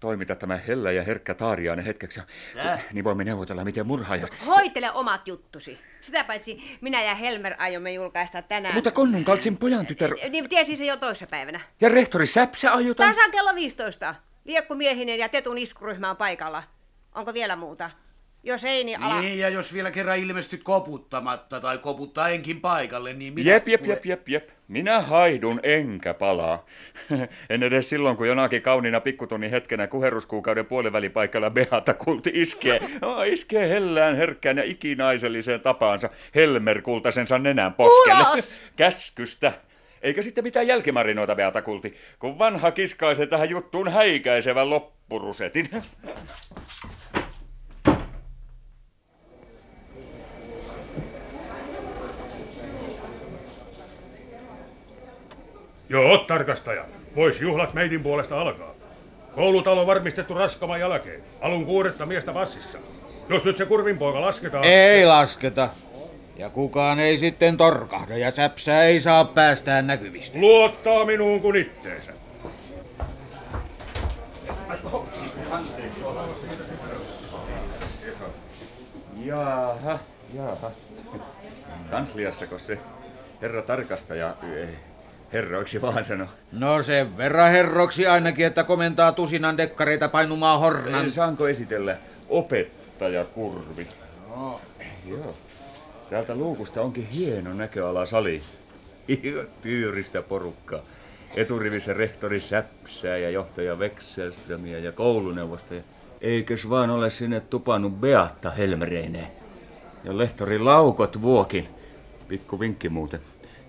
Toimita 0.00 0.36
tämä 0.36 0.56
hellä 0.68 0.92
ja 0.92 1.02
herkkä 1.02 1.34
Taariainen 1.34 1.84
hetkeksi. 1.84 2.20
Tää? 2.54 2.78
Niin 2.92 3.04
voimme 3.04 3.24
neuvotella, 3.24 3.64
miten 3.64 3.86
murhaaja... 3.86 4.26
Hoitele 4.46 4.92
omat 4.92 5.28
juttusi. 5.28 5.78
Sitä 6.00 6.24
paitsi 6.24 6.78
minä 6.80 7.02
ja 7.02 7.14
Helmer 7.14 7.54
aiomme 7.58 7.92
julkaista 7.92 8.42
tänään. 8.42 8.74
Mutta 8.74 8.90
Konnun 8.90 9.24
kaltsin 9.24 9.56
pojan 9.56 9.86
tytär 9.86 10.10
Niin 10.30 10.48
tiesi 10.48 10.76
se 10.76 10.84
jo 10.84 10.96
toissa 10.96 11.26
päivänä. 11.30 11.60
ja 11.80 11.88
rehtori 11.88 12.26
Säpsä 12.26 12.72
aiotaan... 12.72 13.10
Tasan 13.10 13.30
kello 13.30 13.54
15. 13.54 14.14
Liekku 14.44 14.74
Miehinen 14.74 15.18
ja 15.18 15.28
Tetun 15.28 15.58
iskuryhmä 15.58 16.10
on 16.10 16.16
paikalla. 16.16 16.62
Onko 17.14 17.34
vielä 17.34 17.56
muuta? 17.56 17.90
Jos 18.42 18.64
ei, 18.64 18.84
niin 18.84 19.02
ala... 19.02 19.20
Niin, 19.20 19.38
ja 19.38 19.48
jos 19.48 19.74
vielä 19.74 19.90
kerran 19.90 20.18
ilmestyt 20.18 20.62
koputtamatta 20.62 21.60
tai 21.60 21.78
koputtaenkin 21.78 22.60
paikalle, 22.60 23.12
niin 23.12 23.34
minä... 23.34 23.50
Jep, 23.50 23.68
jep, 23.68 23.86
jep, 23.86 24.06
jep, 24.06 24.28
jep. 24.28 24.48
Minä 24.68 25.00
haidun 25.00 25.60
enkä 25.62 26.14
palaa. 26.14 26.66
en 27.50 27.62
edes 27.62 27.88
silloin, 27.88 28.16
kun 28.16 28.28
jonakin 28.28 28.62
kauniina 28.62 29.00
pikkutunnin 29.00 29.50
hetkenä 29.50 29.86
kuheruskuukauden 29.86 30.66
puolivälipaikalla 30.66 31.50
Beata 31.50 31.94
kulti 31.94 32.30
iskee. 32.34 32.80
Oh, 33.02 33.26
iskee 33.26 33.68
hellään, 33.68 34.16
herkkään 34.16 34.56
ja 34.56 34.64
ikinaiselliseen 34.64 35.60
tapaansa 35.60 36.10
Helmer 36.34 36.82
kultasensa 36.82 37.38
nenän 37.38 37.74
poskelle. 37.74 38.22
Ulos! 38.30 38.62
Käskystä. 38.76 39.52
Eikä 40.02 40.22
sitten 40.22 40.44
mitään 40.44 40.66
jälkimarinoita 40.66 41.34
Beata 41.34 41.62
kulti, 41.62 41.96
kun 42.18 42.38
vanha 42.38 42.70
kiskaisee 42.70 43.26
tähän 43.26 43.50
juttuun 43.50 43.88
häikäisevän 43.88 44.70
loppurusetin. 44.70 45.66
Joo, 55.90 56.18
tarkastaja. 56.18 56.84
Vois 57.16 57.40
juhlat 57.40 57.74
meidin 57.74 58.02
puolesta 58.02 58.40
alkaa. 58.40 58.74
Koulutalo 59.34 59.86
varmistettu 59.86 60.34
raskaman 60.34 60.80
jälkeen. 60.80 61.22
Alun 61.40 61.66
kuudetta 61.66 62.06
miestä 62.06 62.32
passissa. 62.32 62.78
Jos 63.28 63.44
nyt 63.44 63.56
se 63.56 63.66
kurvin 63.66 63.98
poika 63.98 64.20
lasketaan... 64.20 64.64
Ei 64.64 65.06
lasketa. 65.06 65.68
Ja 66.36 66.50
kukaan 66.50 66.98
ei 66.98 67.18
sitten 67.18 67.56
torkahda 67.56 68.16
ja 68.16 68.30
säpsää 68.30 68.84
ei 68.84 69.00
saa 69.00 69.24
päästään 69.24 69.86
näkyvistä. 69.86 70.38
Luottaa 70.40 71.04
minuun 71.04 71.40
kuin 71.40 71.56
itteensä. 71.56 72.12
Jaaha, 79.24 79.98
jaaha. 80.34 80.70
Kansliassako 81.90 82.58
se 82.58 82.78
herra 83.42 83.62
tarkastaja... 83.62 84.34
eh, 84.56 84.89
Herroiksi 85.32 85.82
vaan 85.82 86.04
sano. 86.04 86.26
No 86.52 86.82
sen 86.82 87.16
verran 87.16 87.50
herroksi 87.50 88.06
ainakin, 88.06 88.46
että 88.46 88.64
komentaa 88.64 89.12
tusinan 89.12 89.58
dekkareita 89.58 90.08
painumaan 90.08 90.60
hornan. 90.60 91.10
Saanko 91.10 91.48
esitellä 91.48 91.96
opettaja 92.28 93.24
Kurvi? 93.24 93.86
No. 94.28 94.60
Joo. 95.06 95.34
Täältä 96.10 96.34
luukusta 96.34 96.82
onkin 96.82 97.06
hieno 97.06 97.54
näköala 97.54 98.06
sali. 98.06 98.42
Ihan 99.08 99.46
tyyristä 99.62 100.22
porukkaa. 100.22 100.80
Eturivissä 101.36 101.92
rehtori 101.94 102.40
Säpsää 102.40 103.16
ja 103.16 103.30
johtaja 103.30 103.74
Wexelströmiä 103.74 104.78
ja 104.78 104.92
kouluneuvosta. 104.92 105.74
Ja 105.74 105.82
eikös 106.20 106.70
vaan 106.70 106.90
ole 106.90 107.10
sinne 107.10 107.40
tupannut 107.40 108.00
Beatta 108.00 108.50
Helmereineen. 108.50 109.28
Ja 110.04 110.18
lehtori 110.18 110.58
Laukot 110.58 111.20
Vuokin. 111.20 111.68
Pikku 112.28 112.60
vinkki 112.60 112.88
muuten. 112.88 113.20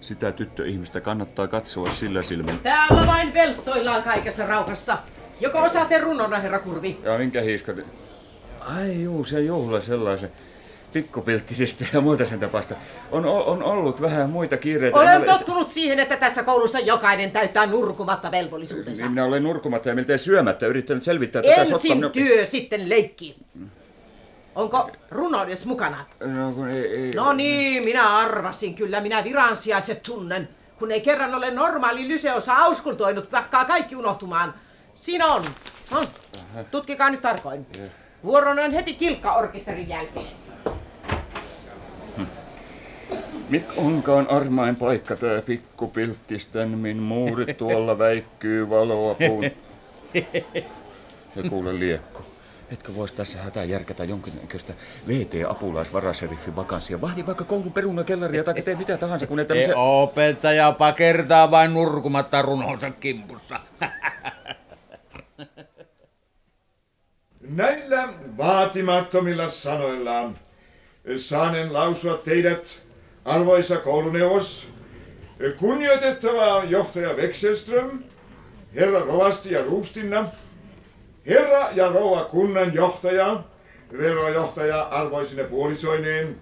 Sitä 0.02 0.32
tyttöihmistä 0.32 1.02
kannattaa 1.02 1.48
katsoa 1.48 1.90
sillä 1.90 2.22
silmin. 2.22 2.60
Täällä 2.60 3.08
vain 3.08 3.34
velttoillaan 3.34 4.04
kaikessa 4.04 4.46
rauhassa. 4.48 4.98
Joko 5.40 5.60
osaatte 5.60 5.98
runona, 5.98 6.38
herra 6.40 6.60
Kurvi? 6.60 6.98
Ja 7.04 7.18
minkä 7.18 7.42
hiiska... 7.42 7.74
Ai 8.60 9.04
juu, 9.04 9.24
se 9.26 9.40
juhla 9.42 9.82
sellaisen 9.82 10.32
pikkupilttisistä 10.94 11.86
ja 11.94 12.02
muuta 12.02 12.26
sen 12.26 12.40
tapasta. 12.40 12.76
On, 13.12 13.26
on 13.26 13.64
ollut 13.64 14.02
vähän 14.02 14.30
muita 14.30 14.58
kiireitä. 14.58 14.98
En 14.98 15.08
Olen 15.08 15.18
ole- 15.18 15.26
tottunut 15.38 15.70
siihen, 15.70 16.00
että 16.00 16.18
tässä 16.18 16.44
koulussa 16.44 16.80
jokainen 16.80 17.32
täyttää 17.32 17.66
nurkumatta 17.66 18.32
velvollisuutensa. 18.32 19.04
Niin 19.04 19.12
minä 19.12 19.26
olen 19.26 19.44
nurkumatta 19.44 19.90
ja 19.90 19.96
miltei 19.96 20.18
syömättä 20.18 20.68
yrittänyt 20.68 21.04
selvittää 21.04 21.42
tätä 21.42 21.56
Ensin 21.62 21.80
sotkaa. 21.80 22.10
työ, 22.10 22.46
sitten 22.46 22.90
leikki. 22.90 23.36
Onko 24.56 24.90
runo 25.12 25.44
edes 25.44 25.66
mukana? 25.66 26.06
No, 26.20 26.52
kun 26.52 26.70
ei, 26.70 26.86
ei... 26.96 27.12
No 27.12 27.34
niin, 27.34 27.84
minä 27.84 28.18
arvasin 28.18 28.76
kyllä, 28.76 29.02
minä 29.02 29.24
viransijaiset 29.24 30.04
tunnen. 30.04 30.50
Kun 30.80 30.92
ei 30.92 31.02
kerran 31.02 31.36
ole 31.36 31.52
normaali 31.52 32.08
lyseossa 32.08 32.56
auskultoinut, 32.56 33.30
pakkaa 33.30 33.66
kaikki 33.66 33.96
unohtumaan. 33.96 34.54
Siinä 34.96 35.28
on. 35.28 35.44
No, 35.92 36.02
tutkikaa 36.72 37.10
nyt 37.10 37.22
tarkoin. 37.22 37.66
Vuoron 38.24 38.60
on 38.60 38.72
heti 38.72 38.94
kilkkaorkesterin 38.94 39.90
jälkeen. 39.90 40.28
Mik 43.50 43.66
onkaan 43.78 44.28
armain 44.30 44.76
paikka 44.76 45.16
tää 45.16 45.42
pikkupilttisten, 45.42 46.70
min 46.70 46.98
muurit 46.98 47.58
tuolla 47.58 47.98
väikkyy 47.98 48.70
valoa 48.70 49.16
puun. 49.16 49.44
Ja 51.36 51.50
kuule 51.50 51.80
liekku. 51.80 52.31
Etkö 52.72 52.96
vois 52.96 53.12
tässä 53.12 53.42
hätää 53.42 53.64
järkätä 53.64 54.04
jonkinnäköistä 54.04 54.74
VT-apulaisvaraseriffin 55.08 56.56
vakanssia? 56.56 57.02
Vahdi 57.02 57.26
vaikka 57.26 57.44
koulun 57.44 57.74
perunakellaria 57.74 58.44
tai 58.44 58.62
tee 58.62 58.76
mitä 58.76 58.98
tahansa, 58.98 59.28
kun 59.28 59.40
ei 59.40 59.44
Ei 59.44 59.48
tämmöisiä... 59.48 59.76
opettaja 59.78 60.72
pakertaa 60.72 61.52
vain 61.52 61.74
nurkumatta 61.74 62.42
runonsa 62.42 62.92
kimpussa. 62.92 63.60
Näillä 67.42 68.10
vaatimattomilla 68.38 69.50
sanoilla 69.50 70.32
saanen 71.18 71.74
lausua 71.74 72.18
teidät, 72.18 72.82
arvoisa 73.26 73.78
kouluneuvos, 73.78 74.68
kunnioitettava 75.58 76.64
johtaja 76.64 77.14
Wexelström, 77.14 78.04
herra 78.76 79.00
Rovasti 79.00 79.54
ja 79.54 79.64
Ruustinna, 79.64 80.26
herra 81.28 81.70
ja 81.76 81.90
rouva 81.90 82.24
kunnan 82.24 82.74
johtaja, 82.74 83.44
verojohtaja 83.98 84.82
arvoisine 84.82 85.44
puolisoineen, 85.44 86.36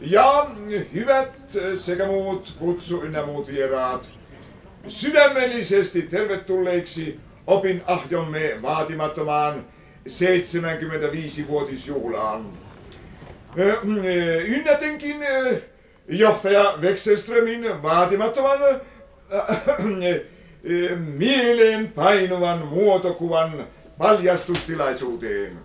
ja 0.00 0.50
hyvät 0.94 1.30
sekä 1.76 2.06
muut 2.06 2.54
kutsu 2.58 3.02
ynnä 3.02 3.26
muut 3.26 3.48
vieraat, 3.48 4.10
sydämellisesti 4.86 6.02
tervetulleiksi 6.02 7.20
opin 7.46 7.82
ahjomme 7.86 8.58
vaatimattomaan 8.62 9.66
75-vuotisjuhlaan. 10.08 12.58
Ö, 13.58 13.72
ö, 13.72 13.76
Ynnätenkin 14.42 15.16
johtaja 16.08 16.74
Wexelströmin 16.80 17.82
vaatimattoman 17.82 18.58
ö, 18.62 18.80
ö, 20.70 20.96
mieleen 20.96 21.92
painuvan 21.92 22.66
muotokuvan 22.66 23.66
paljastustilaisuuteen. 23.98 25.64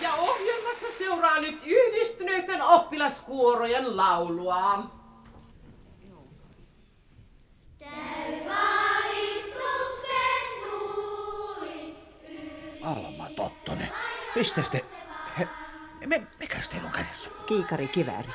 Ja 0.00 0.14
ohjelmassa 0.14 0.86
seuraa 0.98 1.40
nyt 1.40 1.60
yhdistyneiden 1.66 2.62
oppilaskuorojen 2.62 3.96
laulua. 3.96 4.96
Alma 12.82 13.28
Tottonen, 13.36 13.92
mistä 14.34 14.62
te... 14.72 14.84
He, 15.38 15.48
me, 16.06 16.26
mikäs 16.40 16.68
teillä 16.68 16.86
on 16.86 16.92
kädessä? 16.92 17.30
Kiikari 17.46 17.88
kivääri. 17.88 18.28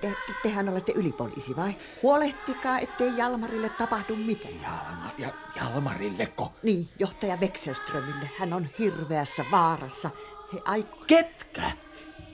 Te, 0.00 0.08
te, 0.26 0.32
tehän 0.42 0.68
olette 0.68 0.92
ylipoliisi 0.92 1.56
vai? 1.56 1.76
Huolehtikaa, 2.02 2.78
ettei 2.78 3.16
Jalmarille 3.16 3.68
tapahdu 3.68 4.16
mitään. 4.16 4.62
Jalma, 4.62 5.10
ja 5.18 5.28
Jalmarilleko? 5.56 6.52
Niin, 6.62 6.88
johtaja 6.98 7.36
Wexelströmille. 7.36 8.30
Hän 8.38 8.52
on 8.52 8.68
hirveässä 8.78 9.44
vaarassa. 9.50 10.10
He 10.52 10.58
aiku... 10.64 10.96
Ketkä? 11.06 11.72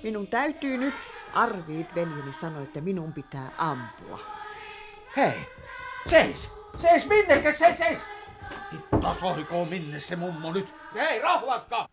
Minun 0.02 0.26
täytyy 0.26 0.76
nyt... 0.76 0.94
Arviit 1.34 1.94
veljeni 1.94 2.32
sanoi, 2.32 2.62
että 2.62 2.80
minun 2.80 3.12
pitää 3.12 3.50
ampua. 3.58 4.20
Hei, 5.16 5.46
seis! 6.10 6.50
Seis 6.78 7.08
minnekä, 7.08 7.52
seis, 7.52 7.78
seis! 7.78 7.98
Hitto 8.72 9.14
sohikoon 9.14 9.68
minne 9.68 10.00
se 10.00 10.16
mummo 10.16 10.52
nyt. 10.52 10.74
Hei, 10.94 11.20
rauhoitka! 11.20 11.88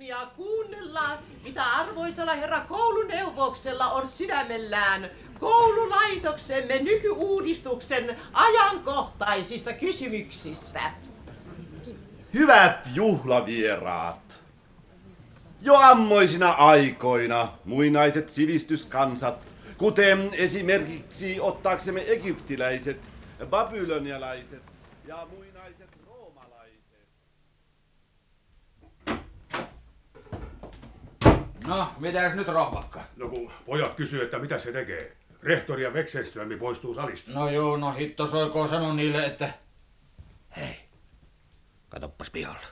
Kunnia 0.00 0.26
kuunnellaan, 0.36 1.18
mitä 1.44 1.64
arvoisella 1.64 2.34
herra 2.34 2.60
kouluneuvoksella 2.60 3.86
on 3.86 4.08
sydämellään 4.08 5.10
koululaitoksemme 5.40 6.82
nykyuudistuksen 6.82 8.16
ajankohtaisista 8.32 9.72
kysymyksistä. 9.72 10.80
Hyvät 12.34 12.88
juhlavieraat! 12.94 14.40
Jo 15.60 15.74
ammoisina 15.74 16.50
aikoina 16.50 17.52
muinaiset 17.64 18.28
sivistyskansat, 18.28 19.54
kuten 19.78 20.30
esimerkiksi 20.32 21.40
ottaaksemme 21.40 22.04
egyptiläiset, 22.06 23.00
babylonialaiset 23.46 24.62
ja 25.06 25.26
muinaiset 25.30 25.49
No, 31.70 31.92
mitäs 31.98 32.34
nyt 32.34 32.48
rohvakka? 32.48 33.00
No 33.16 33.28
kun 33.28 33.52
pojat 33.66 33.94
kysyy, 33.94 34.24
että 34.24 34.38
mitä 34.38 34.58
se 34.58 34.72
tekee. 34.72 35.16
Rehtori 35.42 35.82
ja 35.82 35.90
Wexelström 35.90 36.58
poistuu 36.58 36.94
salista. 36.94 37.30
No 37.32 37.50
joo, 37.50 37.76
no 37.76 37.92
hitto 37.92 38.26
soikoo 38.26 38.66
sano 38.66 38.94
niille, 38.94 39.26
että... 39.26 39.50
Hei, 40.56 40.80
katoppas 41.88 42.30
pihalla. 42.30 42.66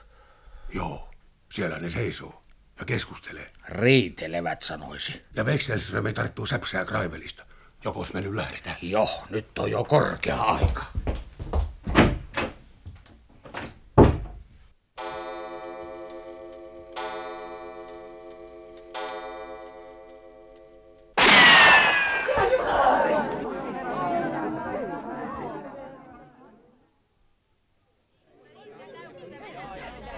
Joo, 0.73 1.09
siellä 1.51 1.79
ne 1.79 1.89
seisoo 1.89 2.43
ja 2.79 2.85
keskustelee. 2.85 3.51
Riitelevät 3.67 4.61
sanoisi. 4.61 5.21
Ja 5.35 5.43
Wexelström 5.43 6.13
tarttuu 6.13 6.45
säpsää 6.45 6.85
Kraivelista. 6.85 7.45
Jokos 7.83 8.13
me 8.13 8.21
nyt 8.21 8.33
lähdetään? 8.33 8.77
Joo, 8.81 9.23
nyt 9.29 9.57
on 9.57 9.71
jo 9.71 9.83
korkea 9.83 10.41
aika. 10.41 10.83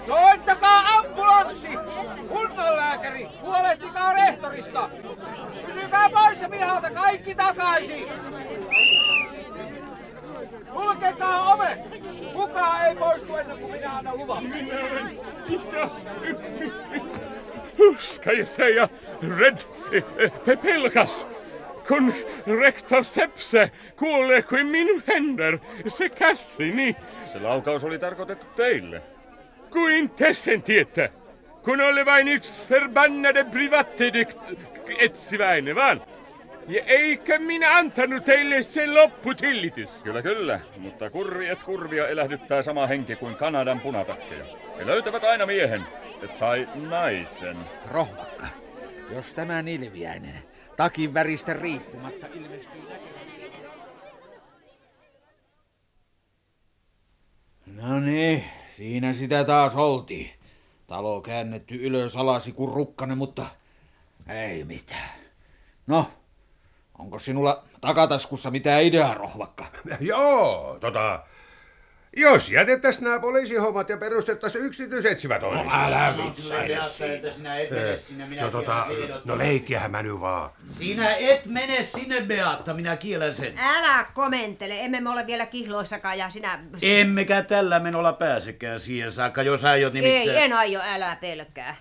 Soittakaa 0.08 0.98
ambulanssi! 0.98 1.68
Kunnanlääkäri! 2.28 3.28
Huolehtikaa 3.42 4.14
rehtorista! 4.14 4.90
Pysykää 5.66 6.10
poissa 6.10 6.50
pihalta, 6.50 6.92
kaikki 6.92 7.36
takaisin! 7.36 8.08
Sulkekaa 10.74 11.54
ovet! 11.54 11.80
Kukaan 12.34 12.86
ei 12.86 12.96
poistu 12.96 13.36
ennen 13.36 13.58
kuin 13.58 13.72
minä 13.72 13.98
annan 13.98 14.18
luvan. 14.18 14.44
Ska 18.00 18.34
jag 18.34 18.48
säga 18.48 18.90
rädd, 19.22 19.64
eh, 19.94 20.04
eh, 20.48 20.60
pelkas, 20.60 21.28
kun 21.88 22.14
rektor 22.46 23.04
Sepse 23.04 23.72
kuolee 23.96 24.42
kuin 24.42 24.68
minun 24.68 25.02
händer, 25.06 25.60
se 25.88 26.10
kässini. 26.10 26.96
Se 27.26 27.40
laukaus 27.40 27.84
oli 27.84 28.00
tarkoitettu 28.00 28.46
teille. 28.56 29.02
Kuin 29.70 30.10
te 30.10 30.34
sen 30.34 30.62
tiedätte, 30.62 31.12
kun 31.64 31.82
oli 31.82 32.06
vain 32.06 32.28
yksi 32.28 32.66
förbannade 32.66 33.44
privatdetektiv, 33.44 34.58
etsiväinen 35.00 35.76
vaan. 35.76 36.02
Ja 36.68 36.84
eikä 36.86 37.40
minä 37.40 37.78
antanut 37.78 38.26
teille 38.26 38.64
sen 38.64 38.94
lopputillitys. 38.94 39.90
Kyllä, 40.04 40.22
kyllä, 40.22 40.60
mutta 40.78 41.10
kurvi 41.10 41.48
et 41.48 41.64
kurvia 41.64 42.08
elähdyttää 42.08 42.62
sama 42.62 42.88
henki 42.88 43.16
kuin 43.16 43.36
Kanadan 43.36 43.80
punatakkeja. 43.80 44.46
He 44.78 44.86
löytävät 44.86 45.24
aina 45.24 45.46
miehen, 45.46 45.82
tai 46.40 46.68
naisen. 46.76 47.58
Rohmakka, 47.92 48.48
jos 49.16 49.34
tämä 49.34 49.62
nilviäinen 49.62 50.44
takin 50.76 51.14
väristä 51.14 51.54
riippumatta 51.54 52.28
ilmestyy 52.34 52.82
No 57.66 58.00
niin, 58.00 58.44
siinä 58.78 59.14
sitä 59.14 59.44
taas 59.44 59.76
oltiin. 59.76 60.30
Talo 60.88 61.22
käännetty 61.22 61.76
ylös 61.76 62.18
alasi 62.18 62.52
kuin 62.52 62.74
rukkanen, 62.74 63.18
mutta 63.18 63.46
ei 64.30 64.64
mitään. 64.64 65.10
No, 65.88 66.12
onko 67.00 67.20
sinulla 67.20 67.64
takataskussa 67.82 68.52
mitään 68.52 68.84
ideaa, 68.84 69.14
rohvakka? 69.14 69.66
Joo, 70.00 70.78
tota... 70.82 71.24
Jos 72.18 72.52
jätettäis 72.52 73.02
nämä 73.02 73.20
poliisihommat 73.20 73.90
ja 73.90 73.98
perustettais 73.98 74.56
yksityisetsivä 74.56 75.40
toimisto. 75.40 75.78
No 75.78 75.86
älä 75.86 76.18
vitsaile 76.18 76.74
että 77.16 77.32
sinä 77.32 77.58
et 77.58 77.72
mene 77.72 77.98
sinne, 77.98 78.26
minä 78.26 78.42
No 78.42 78.50
tota, 78.50 78.86
no 79.26 79.38
leikkiähän 79.38 79.92
mä 79.92 80.04
nyt 80.04 80.20
vaan. 80.20 80.52
Sinä 80.70 81.16
et 81.16 81.46
mene 81.46 81.84
sinne, 81.84 82.22
Beatta, 82.22 82.74
minä 82.74 82.98
kielän 82.98 83.34
sen. 83.34 83.58
Älä 83.58 84.06
komentele, 84.14 84.80
emme 84.80 85.02
me 85.02 85.10
ole 85.10 85.28
vielä 85.28 85.46
kihloissakaan 85.46 86.18
ja 86.18 86.30
sinä... 86.30 86.60
Emmekä 86.82 87.42
tällä 87.42 87.80
menolla 87.80 88.14
pääsekään 88.14 88.80
siihen 88.80 89.12
saakka, 89.12 89.44
jos 89.44 89.64
aiot 89.64 89.94
nimittäin... 89.94 90.38
Ei, 90.38 90.44
en 90.44 90.54
aio, 90.54 90.82
älä 90.84 91.18
pelkää. 91.22 91.76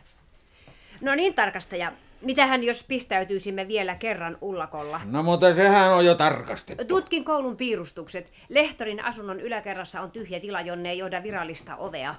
No 1.00 1.14
niin, 1.14 1.34
tarkastaja. 1.34 1.92
Mitähän 2.22 2.64
jos 2.64 2.84
pistäytyisimme 2.88 3.68
vielä 3.68 3.94
kerran 3.94 4.38
ullakolla? 4.40 5.00
No 5.04 5.22
mutta 5.22 5.54
sehän 5.54 5.94
on 5.94 6.06
jo 6.06 6.14
tarkastettu. 6.14 6.84
Tutkin 6.84 7.24
koulun 7.24 7.56
piirustukset. 7.56 8.32
Lehtorin 8.48 9.04
asunnon 9.04 9.40
yläkerrassa 9.40 10.00
on 10.00 10.10
tyhjä 10.10 10.40
tila, 10.40 10.60
jonne 10.60 10.90
ei 10.90 10.98
johda 10.98 11.22
virallista 11.22 11.76
ovea. 11.76 12.14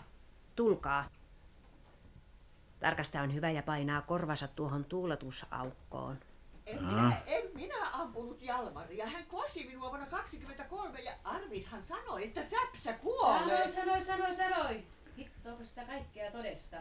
Tulkaa. 0.56 1.10
Tarkastaja 2.80 3.24
on 3.24 3.34
hyvä 3.34 3.50
ja 3.50 3.64
painaa 3.64 4.02
korvansa 4.02 4.48
tuohon 4.48 4.86
tuuletusaukkoon. 4.86 6.20
En 6.66 6.84
minä, 6.84 7.14
en 7.26 7.44
minä 7.54 7.90
ampunut 7.94 8.42
Jalmaria. 8.42 9.08
Hän 9.08 9.26
kosi 9.26 9.68
minua 9.68 9.90
vuonna 9.90 10.06
23 10.06 11.00
ja 11.00 11.12
Arvidhan 11.24 11.82
sanoi, 11.82 12.24
että 12.24 12.44
Säpsä 12.44 12.94
kuolee. 12.94 13.70
Sanoi, 13.70 14.04
sanoi, 14.04 14.36
sanoi, 14.36 14.36
sanoi. 14.36 14.84
Hittoako 15.18 15.64
sitä 15.64 15.86
kaikkea 15.86 16.32
todesta? 16.32 16.78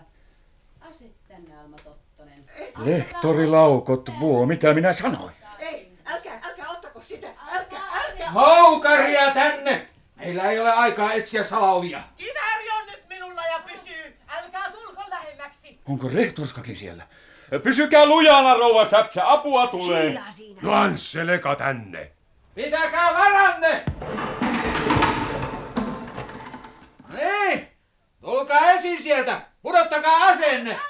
Aset 0.80 1.28
tänne, 1.28 1.58
Alma 1.60 1.76
Tottonen. 1.84 2.44
Lehtori 2.78 3.46
Laukot 3.46 4.10
vuo, 4.20 4.46
mitä 4.46 4.74
minä 4.74 4.92
sanoin? 4.92 5.32
Ei, 5.58 5.92
älkää, 6.04 6.40
älkää 6.44 6.68
ottako 6.70 7.00
sitä. 7.00 7.26
Älkää, 7.52 7.80
älkää. 8.04 8.30
Houkaria 8.30 9.30
tänne! 9.34 9.86
Meillä 10.16 10.50
ei 10.50 10.60
ole 10.60 10.72
aikaa 10.72 11.12
etsiä 11.12 11.42
salaovia. 11.42 12.02
Kivääri 12.16 12.70
on 12.80 12.86
nyt 12.86 13.08
minulla 13.08 13.42
ja 13.46 13.60
pysyy. 13.72 14.16
Älkää 14.28 14.70
tulko 14.70 15.02
lähemmäksi. 15.10 15.80
Onko 15.88 16.08
rehtorskakin 16.14 16.76
siellä? 16.76 17.06
Pysykää 17.62 18.06
lujana, 18.06 18.54
rouva 18.54 18.84
Säpsä, 18.84 19.32
apua 19.32 19.66
tulee. 19.66 20.20
No 20.62 20.72
Ansse, 20.72 21.26
leka 21.26 21.56
tänne. 21.56 22.12
Pitäkää 22.54 23.14
varanne! 23.14 23.84
No 27.08 27.16
niin, 27.16 27.68
tulkaa 28.20 28.70
esiin 28.70 29.02
sieltä. 29.02 29.40
Pudottakaa 29.62 30.26
aseenne. 30.26 30.80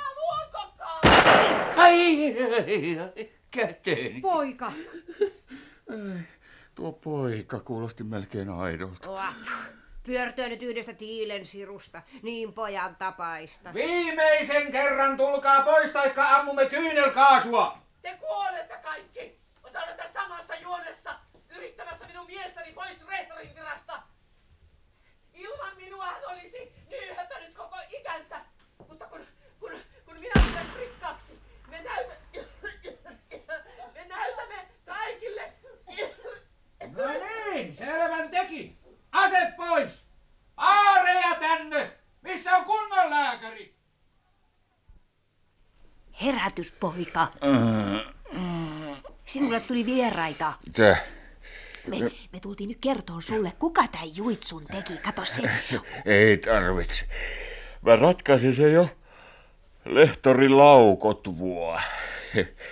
Ai, 1.77 2.37
ai, 2.43 2.99
ai, 2.99 3.31
käteeni. 3.51 4.21
Poika. 4.21 4.73
Tuo 6.75 6.93
poika 6.93 7.61
kuulosti 7.61 8.05
melkein 8.05 8.51
aidolta. 8.51 9.11
Oa, 9.11 9.33
Pyörtyä 10.03 10.49
nyt 10.49 10.63
yhdestä 10.63 10.93
tiilen 10.93 11.45
sirusta. 11.45 12.03
Niin 12.23 12.53
pojan 12.53 12.97
tapaista. 12.97 13.75
Viimeisen 13.75 14.73
kerran 14.73 15.17
tulkaa 15.17 15.63
pois, 15.63 15.91
taikka 15.91 16.37
ammumme 16.37 16.67
kyynelkaasua. 16.67 17.79
Te 18.03 18.17
kuolette 18.21 18.77
kaikki, 18.83 19.41
mutta 19.63 19.81
olette 19.83 20.09
samassa 20.09 20.55
juonessa 20.55 21.15
yrittämässä 21.57 22.07
minun 22.07 22.27
miestäni 22.27 22.73
pois 22.73 23.07
rehtorin 23.07 23.55
virasta. 23.55 24.03
Ilman 25.35 25.77
minua 25.77 26.07
hän 26.07 26.23
olisi 26.27 26.73
nyyhöttänyt 26.91 27.55
koko 27.55 27.77
ikänsä, 27.91 28.37
mutta 28.89 29.07
kun, 29.07 29.21
kun, 29.61 29.73
kun 30.05 30.15
minä 30.21 30.33
tulen 30.49 30.67
rikkaaksi, 30.77 31.39
me, 31.69 31.83
näytä, 31.83 32.15
me 33.95 34.05
näytämme 34.09 34.69
kaikille. 34.87 35.53
No 36.97 37.05
niin, 37.53 37.75
selvän 37.75 38.31
teki. 38.31 38.81
Ase 39.13 39.53
pois. 39.57 40.05
Aareja 40.57 41.35
tänne. 41.41 41.91
Missä 42.23 42.57
on 42.57 42.65
kunnon 42.65 43.11
lääkäri? 43.11 43.75
Herätys, 46.51 46.73
poika. 46.73 47.29
Sinulle 49.27 49.61
tuli 49.61 49.87
vieraita. 49.87 50.53
Tää. 50.73 50.97
Me, 51.87 51.97
me 52.33 52.41
tultiin 52.41 52.69
nyt 52.69 52.79
kertoa 52.81 53.21
sulle, 53.21 53.53
kuka 53.59 53.89
tämän 53.89 54.17
juitsun 54.17 54.67
teki. 54.67 54.97
Kato 54.97 55.25
se. 55.25 55.43
Ei 56.05 56.39
tarvitse. 56.39 57.05
Mä 57.83 57.97
ratkaisin 57.97 58.55
se 58.57 58.71
jo. 58.71 58.89
Lehtori 59.85 60.49
Laukot 60.49 61.39
vuo. 61.39 61.81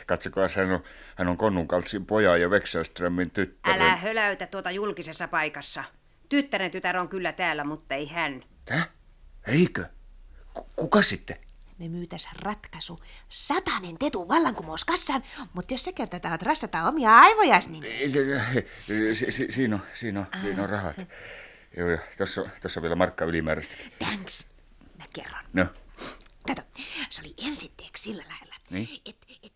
Katsokaa, 0.07 0.49
hän 0.57 0.71
on, 0.71 0.83
hän 1.17 1.29
on 1.29 1.37
Konnunkaltsin 1.37 2.07
pojan 2.07 2.41
ja 2.41 2.51
Vekselströmin 2.51 3.31
tyttären. 3.31 3.83
Älä 3.83 3.97
höläytä 3.97 4.47
tuota 4.47 4.71
julkisessa 4.71 5.29
paikassa. 5.29 5.85
Tyttären 6.29 6.71
tytär 6.71 6.97
on 6.97 7.09
kyllä 7.09 7.33
täällä, 7.33 7.65
mutta 7.65 7.95
ei 7.95 8.09
hän. 8.09 8.43
Tää? 8.65 8.87
Eikö? 9.47 9.85
Ku- 10.55 10.69
kuka 10.77 11.03
sitten? 11.03 11.37
Me 11.79 11.89
myytäis 11.89 12.27
ratkaisu. 12.43 13.01
Satanen 13.29 13.99
tetu 13.99 14.29
vallankumous 14.29 14.85
kassaan, 14.85 15.23
mutta 15.53 15.75
jos 15.75 15.85
sä 15.85 15.93
kerta 15.93 16.21
tahat 16.21 16.43
rassata 16.43 16.83
omia 16.89 17.19
aivojas, 17.19 17.69
niin... 17.69 17.85
Ei, 17.85 18.11
se- 18.11 18.25
se- 18.25 19.15
si- 19.15 19.31
si- 19.31 19.47
Siinä 19.53 19.77
on, 19.77 19.83
siinä 19.95 20.21
on, 20.21 20.27
siinä 20.41 20.63
on 20.63 20.71
rahat. 20.71 21.07
Joo, 21.77 21.89
ja 21.89 21.99
tossa, 22.19 22.41
on- 22.41 22.51
tossa 22.63 22.81
on 22.81 22.83
vielä 22.83 22.97
markka 22.97 23.25
ylimääräistä. 23.25 23.77
Thanks. 23.99 24.47
Mä 24.99 25.05
kerron. 25.13 25.45
No, 25.53 25.67
Kato, 26.47 26.63
se 27.11 27.21
oli 27.21 27.35
ensitteeksi 27.47 28.03
sillä 28.03 28.25
lailla, 28.31 28.55
niin. 28.71 28.89
et, 29.07 29.17
et 29.43 29.53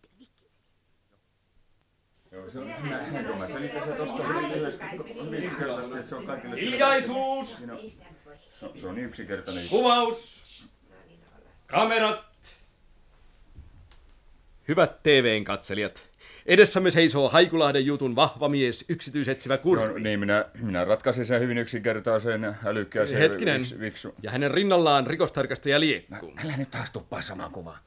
Joo, 2.31 2.49
se 2.49 2.59
on, 2.59 2.67
mä 2.67 3.47
selitän 3.47 3.83
se 3.83 4.23
hyvin 4.27 4.49
lyhyesti, 4.51 4.85
se. 4.89 6.61
Hiljaisuus! 6.61 7.57
Se 8.59 8.65
on, 8.65 8.77
se 8.79 8.87
on 8.87 8.95
niin 8.95 9.05
yksinkertainen. 9.07 9.69
Kuvaus! 9.69 10.42
Kamerat! 11.73 12.55
Hyvät 14.67 15.03
TVn 15.03 15.43
katselijat, 15.43 16.03
edessämme 16.45 16.91
seisoo 16.91 17.29
Haikulahden 17.29 17.85
jutun 17.85 18.15
vahva 18.15 18.49
mies, 18.49 18.85
yksityisetsivä 18.89 19.57
kurvi. 19.57 19.87
No, 19.87 19.97
niin, 19.97 20.19
minä, 20.19 20.45
minä 20.61 20.85
ratkaisin 20.85 21.25
sen 21.25 21.41
hyvin 21.41 21.57
yksinkertaisen, 21.57 22.55
älykkääseen... 22.65 23.21
Hetkinen. 23.21 23.61
Viks, 23.61 23.79
viksu. 23.79 24.15
Ja 24.23 24.31
hänen 24.31 24.51
rinnallaan 24.51 25.07
rikostarkastaja 25.07 25.79
Liekku. 25.79 26.33
Älä 26.43 26.57
nyt 26.57 26.71
taas 26.71 26.91
tuppaa 26.91 27.21
samaan 27.21 27.51
kuvaan. 27.51 27.79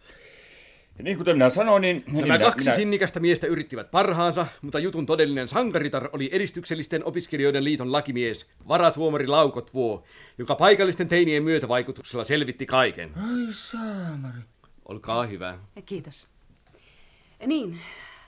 Ja 0.98 1.04
niin 1.04 1.18
kuten 1.18 1.36
minä 1.36 1.48
sanoin, 1.48 1.80
niin... 1.80 2.04
niin 2.06 2.28
Nämä 2.28 2.34
minä, 2.34 2.38
kaksi 2.50 2.68
minä, 2.68 2.76
sinnikästä 2.76 3.20
miestä 3.20 3.46
yrittivät 3.46 3.90
parhaansa, 3.90 4.46
mutta 4.62 4.78
jutun 4.78 5.06
todellinen 5.06 5.48
sankaritar 5.48 6.08
oli 6.12 6.28
edistyksellisten 6.32 7.04
opiskelijoiden 7.04 7.64
liiton 7.64 7.92
lakimies, 7.92 8.46
varatuomari 8.68 9.26
Laukot 9.26 9.74
Vuo, 9.74 10.04
joka 10.38 10.54
paikallisten 10.54 11.08
teinien 11.08 11.42
myötävaikutuksella 11.42 12.24
selvitti 12.24 12.66
kaiken. 12.66 13.10
Ai 13.16 13.46
saamari. 13.50 14.38
Olkaa 14.88 15.26
hyvä. 15.26 15.58
Kiitos. 15.86 16.26
Niin, 17.46 17.78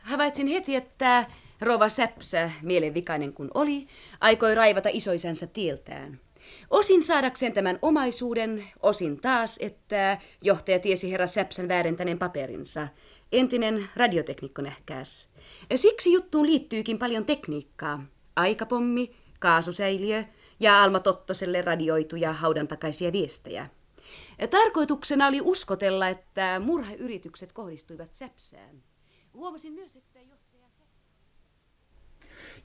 havaitsin 0.02 0.46
heti, 0.46 0.76
että 0.76 1.26
Rova 1.60 1.88
Säpsä, 1.88 2.50
mielenvikainen 2.62 3.32
kun 3.32 3.50
oli, 3.54 3.86
aikoi 4.20 4.54
raivata 4.54 4.88
isoisänsä 4.92 5.46
tieltään. 5.46 6.20
Osin 6.70 7.02
saadakseen 7.02 7.52
tämän 7.52 7.78
omaisuuden, 7.82 8.64
osin 8.82 9.20
taas, 9.20 9.58
että 9.62 10.18
johtaja 10.42 10.78
tiesi 10.78 11.12
herra 11.12 11.26
Säpsän 11.26 11.68
väärentäneen 11.68 12.18
paperinsa. 12.18 12.88
Entinen 13.32 13.88
radioteknikko 13.96 14.62
nähkääs. 14.62 15.28
Siksi 15.74 16.12
juttuun 16.12 16.46
liittyykin 16.46 16.98
paljon 16.98 17.24
tekniikkaa. 17.24 18.04
Aikapommi, 18.36 19.10
kaasusäiliö 19.40 20.24
ja 20.60 20.82
Alma 20.82 21.00
Tottoselle 21.00 21.62
radioituja 21.62 22.32
haudan 22.32 22.68
takaisia 22.68 23.12
viestejä. 23.12 23.70
Tarkoituksena 24.50 25.26
oli 25.26 25.40
uskotella, 25.40 26.08
että 26.08 26.60
murhayritykset 26.64 27.52
kohdistuivat 27.52 28.14
Säpsään. 28.14 28.82
Huomasin 29.34 29.72
myös, 29.72 29.96
että 29.96 30.17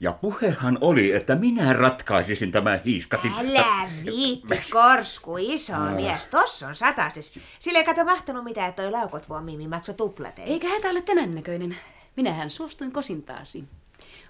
Ja 0.00 0.12
puhehan 0.12 0.78
oli, 0.80 1.12
että 1.12 1.34
minä 1.34 1.72
ratkaisisin 1.72 2.52
tämän 2.52 2.80
hiiskatin. 2.84 3.32
Älä 3.38 3.88
viitti, 4.04 4.60
korsku, 4.70 5.36
iso 5.38 5.72
Ää. 5.72 5.94
mies. 5.94 6.28
Tossa 6.28 6.68
on 6.68 6.76
satasis. 6.76 7.38
Sillä 7.58 7.78
ei 7.78 7.84
kato 7.84 8.04
mahtanut 8.04 8.44
mitään, 8.44 8.68
että 8.68 8.82
toi 8.82 8.92
laukot 8.92 9.28
vuon 9.28 9.44
Mimi 9.44 9.68
maksoi 9.68 9.94
tuplaten. 9.94 10.44
Eikä 10.44 10.68
hätä 10.68 10.90
ole 10.90 11.02
tämän 11.02 11.34
näköinen. 11.34 11.76
Minähän 12.16 12.50
suostuin 12.50 12.92
kosintaasi. 12.92 13.64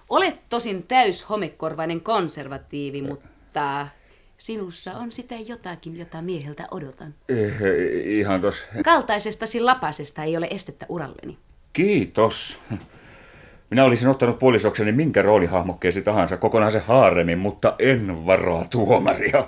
Olet 0.09 0.49
tosin 0.49 0.83
täys 0.83 1.29
homekorvainen 1.29 2.01
konservatiivi, 2.01 3.01
mutta 3.01 3.87
sinussa 4.37 4.93
on 4.93 5.11
sitä 5.11 5.35
jotakin, 5.35 5.97
jota 5.97 6.21
mieheltä 6.21 6.67
odotan. 6.71 7.13
Eh, 7.29 7.53
ihan 8.05 8.41
tos. 8.41 8.63
Kaltaisestasi 8.85 9.59
lapasesta 9.59 10.23
ei 10.23 10.37
ole 10.37 10.47
estettä 10.51 10.85
uralleni. 10.89 11.37
Kiitos. 11.73 12.59
Minä 13.69 13.83
olisin 13.83 14.09
ottanut 14.09 14.39
puolisokseni 14.39 14.91
minkä 14.91 15.21
roolihahmokkeesi 15.21 16.01
tahansa, 16.01 16.37
kokonaan 16.37 16.71
se 16.71 16.79
haaremin, 16.79 17.37
mutta 17.37 17.75
en 17.79 18.25
varoa 18.25 18.65
tuomaria. 18.69 19.47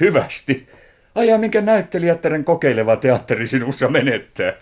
Hyvästi. 0.00 0.68
Aja, 1.14 1.38
minkä 1.38 1.60
näyttelijättären 1.60 2.44
kokeileva 2.44 2.96
teatteri 2.96 3.48
sinussa 3.48 3.88
menettää. 3.88 4.52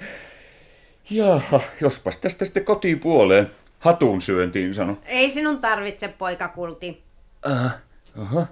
Jaha, 1.10 1.60
jospas 1.80 2.18
tästä 2.18 2.44
sitten 2.44 2.64
kotiin 2.64 3.00
puoleen. 3.00 3.50
Hatun 3.78 4.20
syöntiin 4.20 4.74
sano. 4.74 4.98
Ei 5.04 5.30
sinun 5.30 5.60
tarvitse, 5.60 6.08
poikakulti. 6.08 7.02
Äh, 7.50 7.74
aha. 8.20 8.46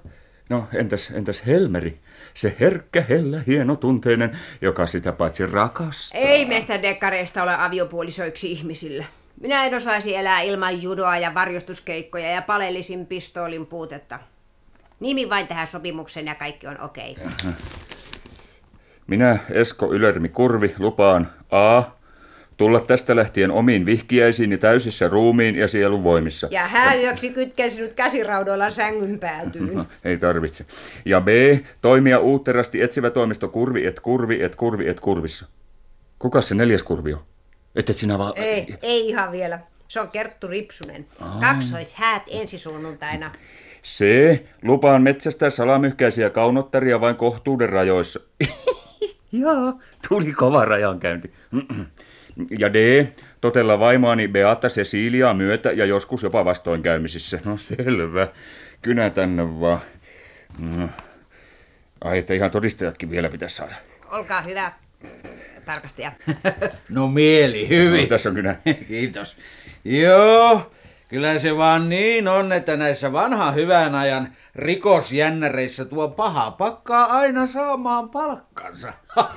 No, 0.48 0.68
entäs, 0.74 1.10
entäs 1.10 1.46
Helmeri? 1.46 1.98
Se 2.34 2.56
herkkä, 2.60 3.04
hellä, 3.08 3.40
hieno 3.46 3.76
tunteinen, 3.76 4.38
joka 4.60 4.86
sitä 4.86 5.12
paitsi 5.12 5.46
rakastaa. 5.46 6.20
Ei 6.20 6.46
meistä 6.46 6.82
dekkareista 6.82 7.42
ole 7.42 7.54
aviopuolisoiksi 7.58 8.52
ihmisille. 8.52 9.06
Minä 9.40 9.64
en 9.64 9.74
osaisi 9.74 10.16
elää 10.16 10.40
ilman 10.40 10.82
judoa 10.82 11.18
ja 11.18 11.34
varjostuskeikkoja 11.34 12.30
ja 12.30 12.42
palellisin 12.42 13.06
pistoolin 13.06 13.66
puutetta. 13.66 14.18
Nimi 15.00 15.30
vain 15.30 15.46
tähän 15.46 15.66
sopimukseen 15.66 16.26
ja 16.26 16.34
kaikki 16.34 16.66
on 16.66 16.80
okei. 16.80 17.16
Okay. 17.26 17.52
Minä, 19.06 19.38
Esko 19.50 19.92
Ylermi 19.92 20.28
Kurvi, 20.28 20.74
lupaan 20.78 21.28
A. 21.50 21.82
Tulla 22.56 22.80
tästä 22.80 23.16
lähtien 23.16 23.50
omiin 23.50 23.86
vihkiäisiini 23.86 24.58
täysissä 24.58 25.08
ruumiin 25.08 25.56
ja 25.56 25.68
sielun 25.68 26.04
voimissa. 26.04 26.48
Ja 26.50 26.66
hääyöksi 26.66 27.30
kytken 27.30 27.70
sinut 27.70 27.92
käsiraudoilla 27.94 28.70
sängyn 28.70 29.18
päätyyn. 29.18 29.74
No, 29.74 29.84
ei 30.04 30.18
tarvitse. 30.18 30.64
Ja 31.04 31.20
B. 31.20 31.28
Toimia 31.80 32.18
uutterasti 32.18 32.82
etsivä 32.82 33.10
toimisto 33.10 33.48
Kurvi 33.48 33.86
et 33.86 34.00
Kurvi 34.00 34.42
et 34.42 34.54
Kurvi 34.54 34.88
et 34.88 35.00
Kurvissa. 35.00 35.46
Kuka 36.18 36.40
se 36.40 36.54
neljäs 36.54 36.82
kurvi 36.82 37.12
on? 37.12 37.20
Et 37.74 37.90
et 37.90 37.96
sinä 37.96 38.18
vaan... 38.18 38.32
Ei, 38.36 38.74
ei 38.82 39.08
ihan 39.08 39.32
vielä. 39.32 39.60
Se 39.88 40.00
on 40.00 40.10
Kerttu 40.10 40.48
Ripsunen. 40.48 41.06
Kaksois 41.40 41.94
häät 41.94 42.22
ensi 42.26 42.58
sunnuntaina. 42.58 43.30
C. 43.84 44.04
Lupaan 44.62 45.02
metsästää 45.02 45.50
salamyhkäisiä 45.50 46.30
kaunottaria 46.30 47.00
vain 47.00 47.16
kohtuuden 47.16 47.68
rajoissa. 47.68 48.20
Joo, 49.32 49.78
tuli 50.08 50.32
kova 50.32 50.64
rajankäynti. 50.64 51.32
Ja 52.58 52.72
D. 52.72 53.06
Totella 53.40 53.78
vaimoani 53.78 54.28
Beata 54.28 54.68
Cecilia 54.68 55.34
myötä 55.34 55.72
ja 55.72 55.84
joskus 55.84 56.22
jopa 56.22 56.44
vastoinkäymisissä. 56.44 57.38
No 57.44 57.56
selvä. 57.56 58.28
Kynä 58.82 59.10
tänne 59.10 59.60
vaan. 59.60 59.80
No. 60.76 60.88
Ai, 62.00 62.18
että 62.18 62.34
ihan 62.34 62.50
todistajatkin 62.50 63.10
vielä 63.10 63.28
pitäisi 63.28 63.56
saada. 63.56 63.74
Olkaa 64.10 64.42
hyvä, 64.42 64.72
tarkastaja. 65.64 66.12
No 66.88 67.08
mieli, 67.08 67.68
hyvin. 67.68 68.00
No, 68.00 68.06
tässä 68.06 68.28
on 68.28 68.34
kynä. 68.34 68.56
Kiitos. 68.88 69.36
Joo, 69.84 70.70
kyllä 71.08 71.38
se 71.38 71.56
vaan 71.56 71.88
niin 71.88 72.28
on, 72.28 72.52
että 72.52 72.76
näissä 72.76 73.12
vanhan 73.12 73.54
hyvän 73.54 73.94
ajan 73.94 74.32
rikosjännäreissä 74.54 75.84
tuo 75.84 76.08
paha 76.08 76.50
pakkaa 76.50 77.04
aina 77.04 77.46
saamaan 77.46 78.10
palkkansa. 78.10 78.92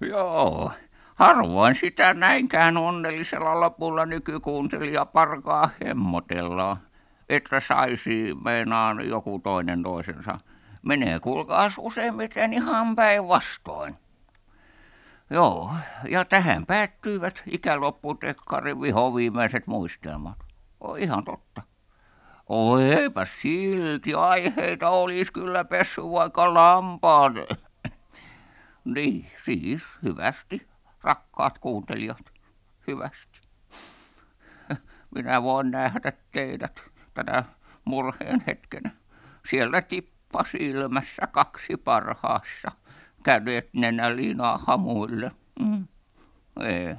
Joo, 0.00 0.72
harvoin 1.14 1.74
sitä 1.74 2.14
näinkään 2.14 2.76
onnellisella 2.76 3.60
lopulla 3.60 4.06
nykykuuntelija 4.06 5.04
parkaa 5.04 5.70
hemmotellaan, 5.84 6.76
että 7.28 7.60
saisi 7.60 8.34
meinaan 8.44 9.08
joku 9.08 9.38
toinen 9.38 9.82
toisensa. 9.82 10.38
Menee 10.82 11.20
kuulkaas 11.20 11.74
useimmiten 11.78 12.52
ihan 12.52 12.96
päinvastoin. 12.96 13.96
Joo, 15.30 15.70
ja 16.08 16.24
tähän 16.24 16.66
päättyivät 16.66 17.42
ikälopputekkarin 17.46 18.80
vihoviimeiset 18.80 19.66
muistelmat. 19.66 20.38
On 20.80 20.98
ihan 20.98 21.24
totta. 21.24 21.62
Oi, 22.48 22.92
eipä 22.92 23.24
silti 23.24 24.14
aiheita 24.14 24.88
olisi 24.88 25.32
kyllä 25.32 25.64
pessy 25.64 26.02
vaikka 26.02 26.54
lampaat. 26.54 27.32
niin, 28.94 29.26
siis 29.44 29.82
hyvästi, 30.02 30.66
rakkaat 31.04 31.58
kuuntelijat, 31.58 32.32
hyvästi. 32.86 33.40
Minä 35.14 35.42
voin 35.42 35.70
nähdä 35.70 36.12
teidät 36.32 36.84
tänä 37.14 37.44
murheen 37.84 38.42
hetkenä. 38.46 38.90
Siellä 39.46 39.82
tippa 39.82 40.44
silmässä 40.50 41.26
kaksi 41.26 41.76
parhaassa, 41.76 42.72
kädet 43.22 43.68
nenälinaa 43.72 44.58
hamuille. 44.66 45.30
Mm. 45.60 45.86
Ei, 46.60 46.94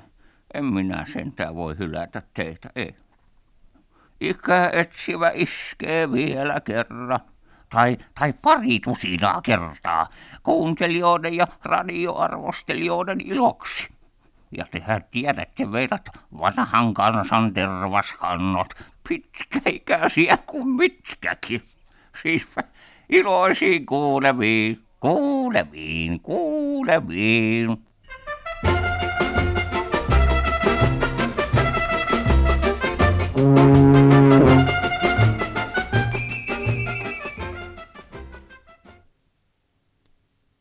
en 0.54 0.66
minä 0.66 1.06
sentään 1.14 1.56
voi 1.56 1.78
hylätä 1.78 2.22
teitä, 2.34 2.70
ei. 2.76 2.96
Ikä 4.22 4.70
etsivä 4.74 5.32
iskee 5.34 6.12
vielä 6.12 6.60
kerran, 6.64 7.20
tai, 7.70 7.98
tai 8.20 8.34
pari 8.34 8.80
tusinaa 8.80 9.42
kertaa, 9.42 10.10
kuuntelijoiden 10.44 11.34
ja 11.34 11.48
radioarvostelijoiden 11.64 13.22
iloksi. 13.22 13.95
Ja 14.52 14.66
tehän 14.72 15.06
tiedätte 15.12 15.66
meidät 15.66 16.10
vanhan 16.40 16.94
kansan 16.94 17.54
tervaskannot, 17.54 18.68
pitkäikäisiä 19.10 20.38
kuin 20.38 20.68
mitkäkin. 20.68 21.62
Siis 22.22 22.48
iloisiin 23.10 23.86
kuulemiin, 23.86 24.80
kuulemiin, 25.00 26.20
kuulemiin. 26.20 27.70
Mm. 33.38 33.65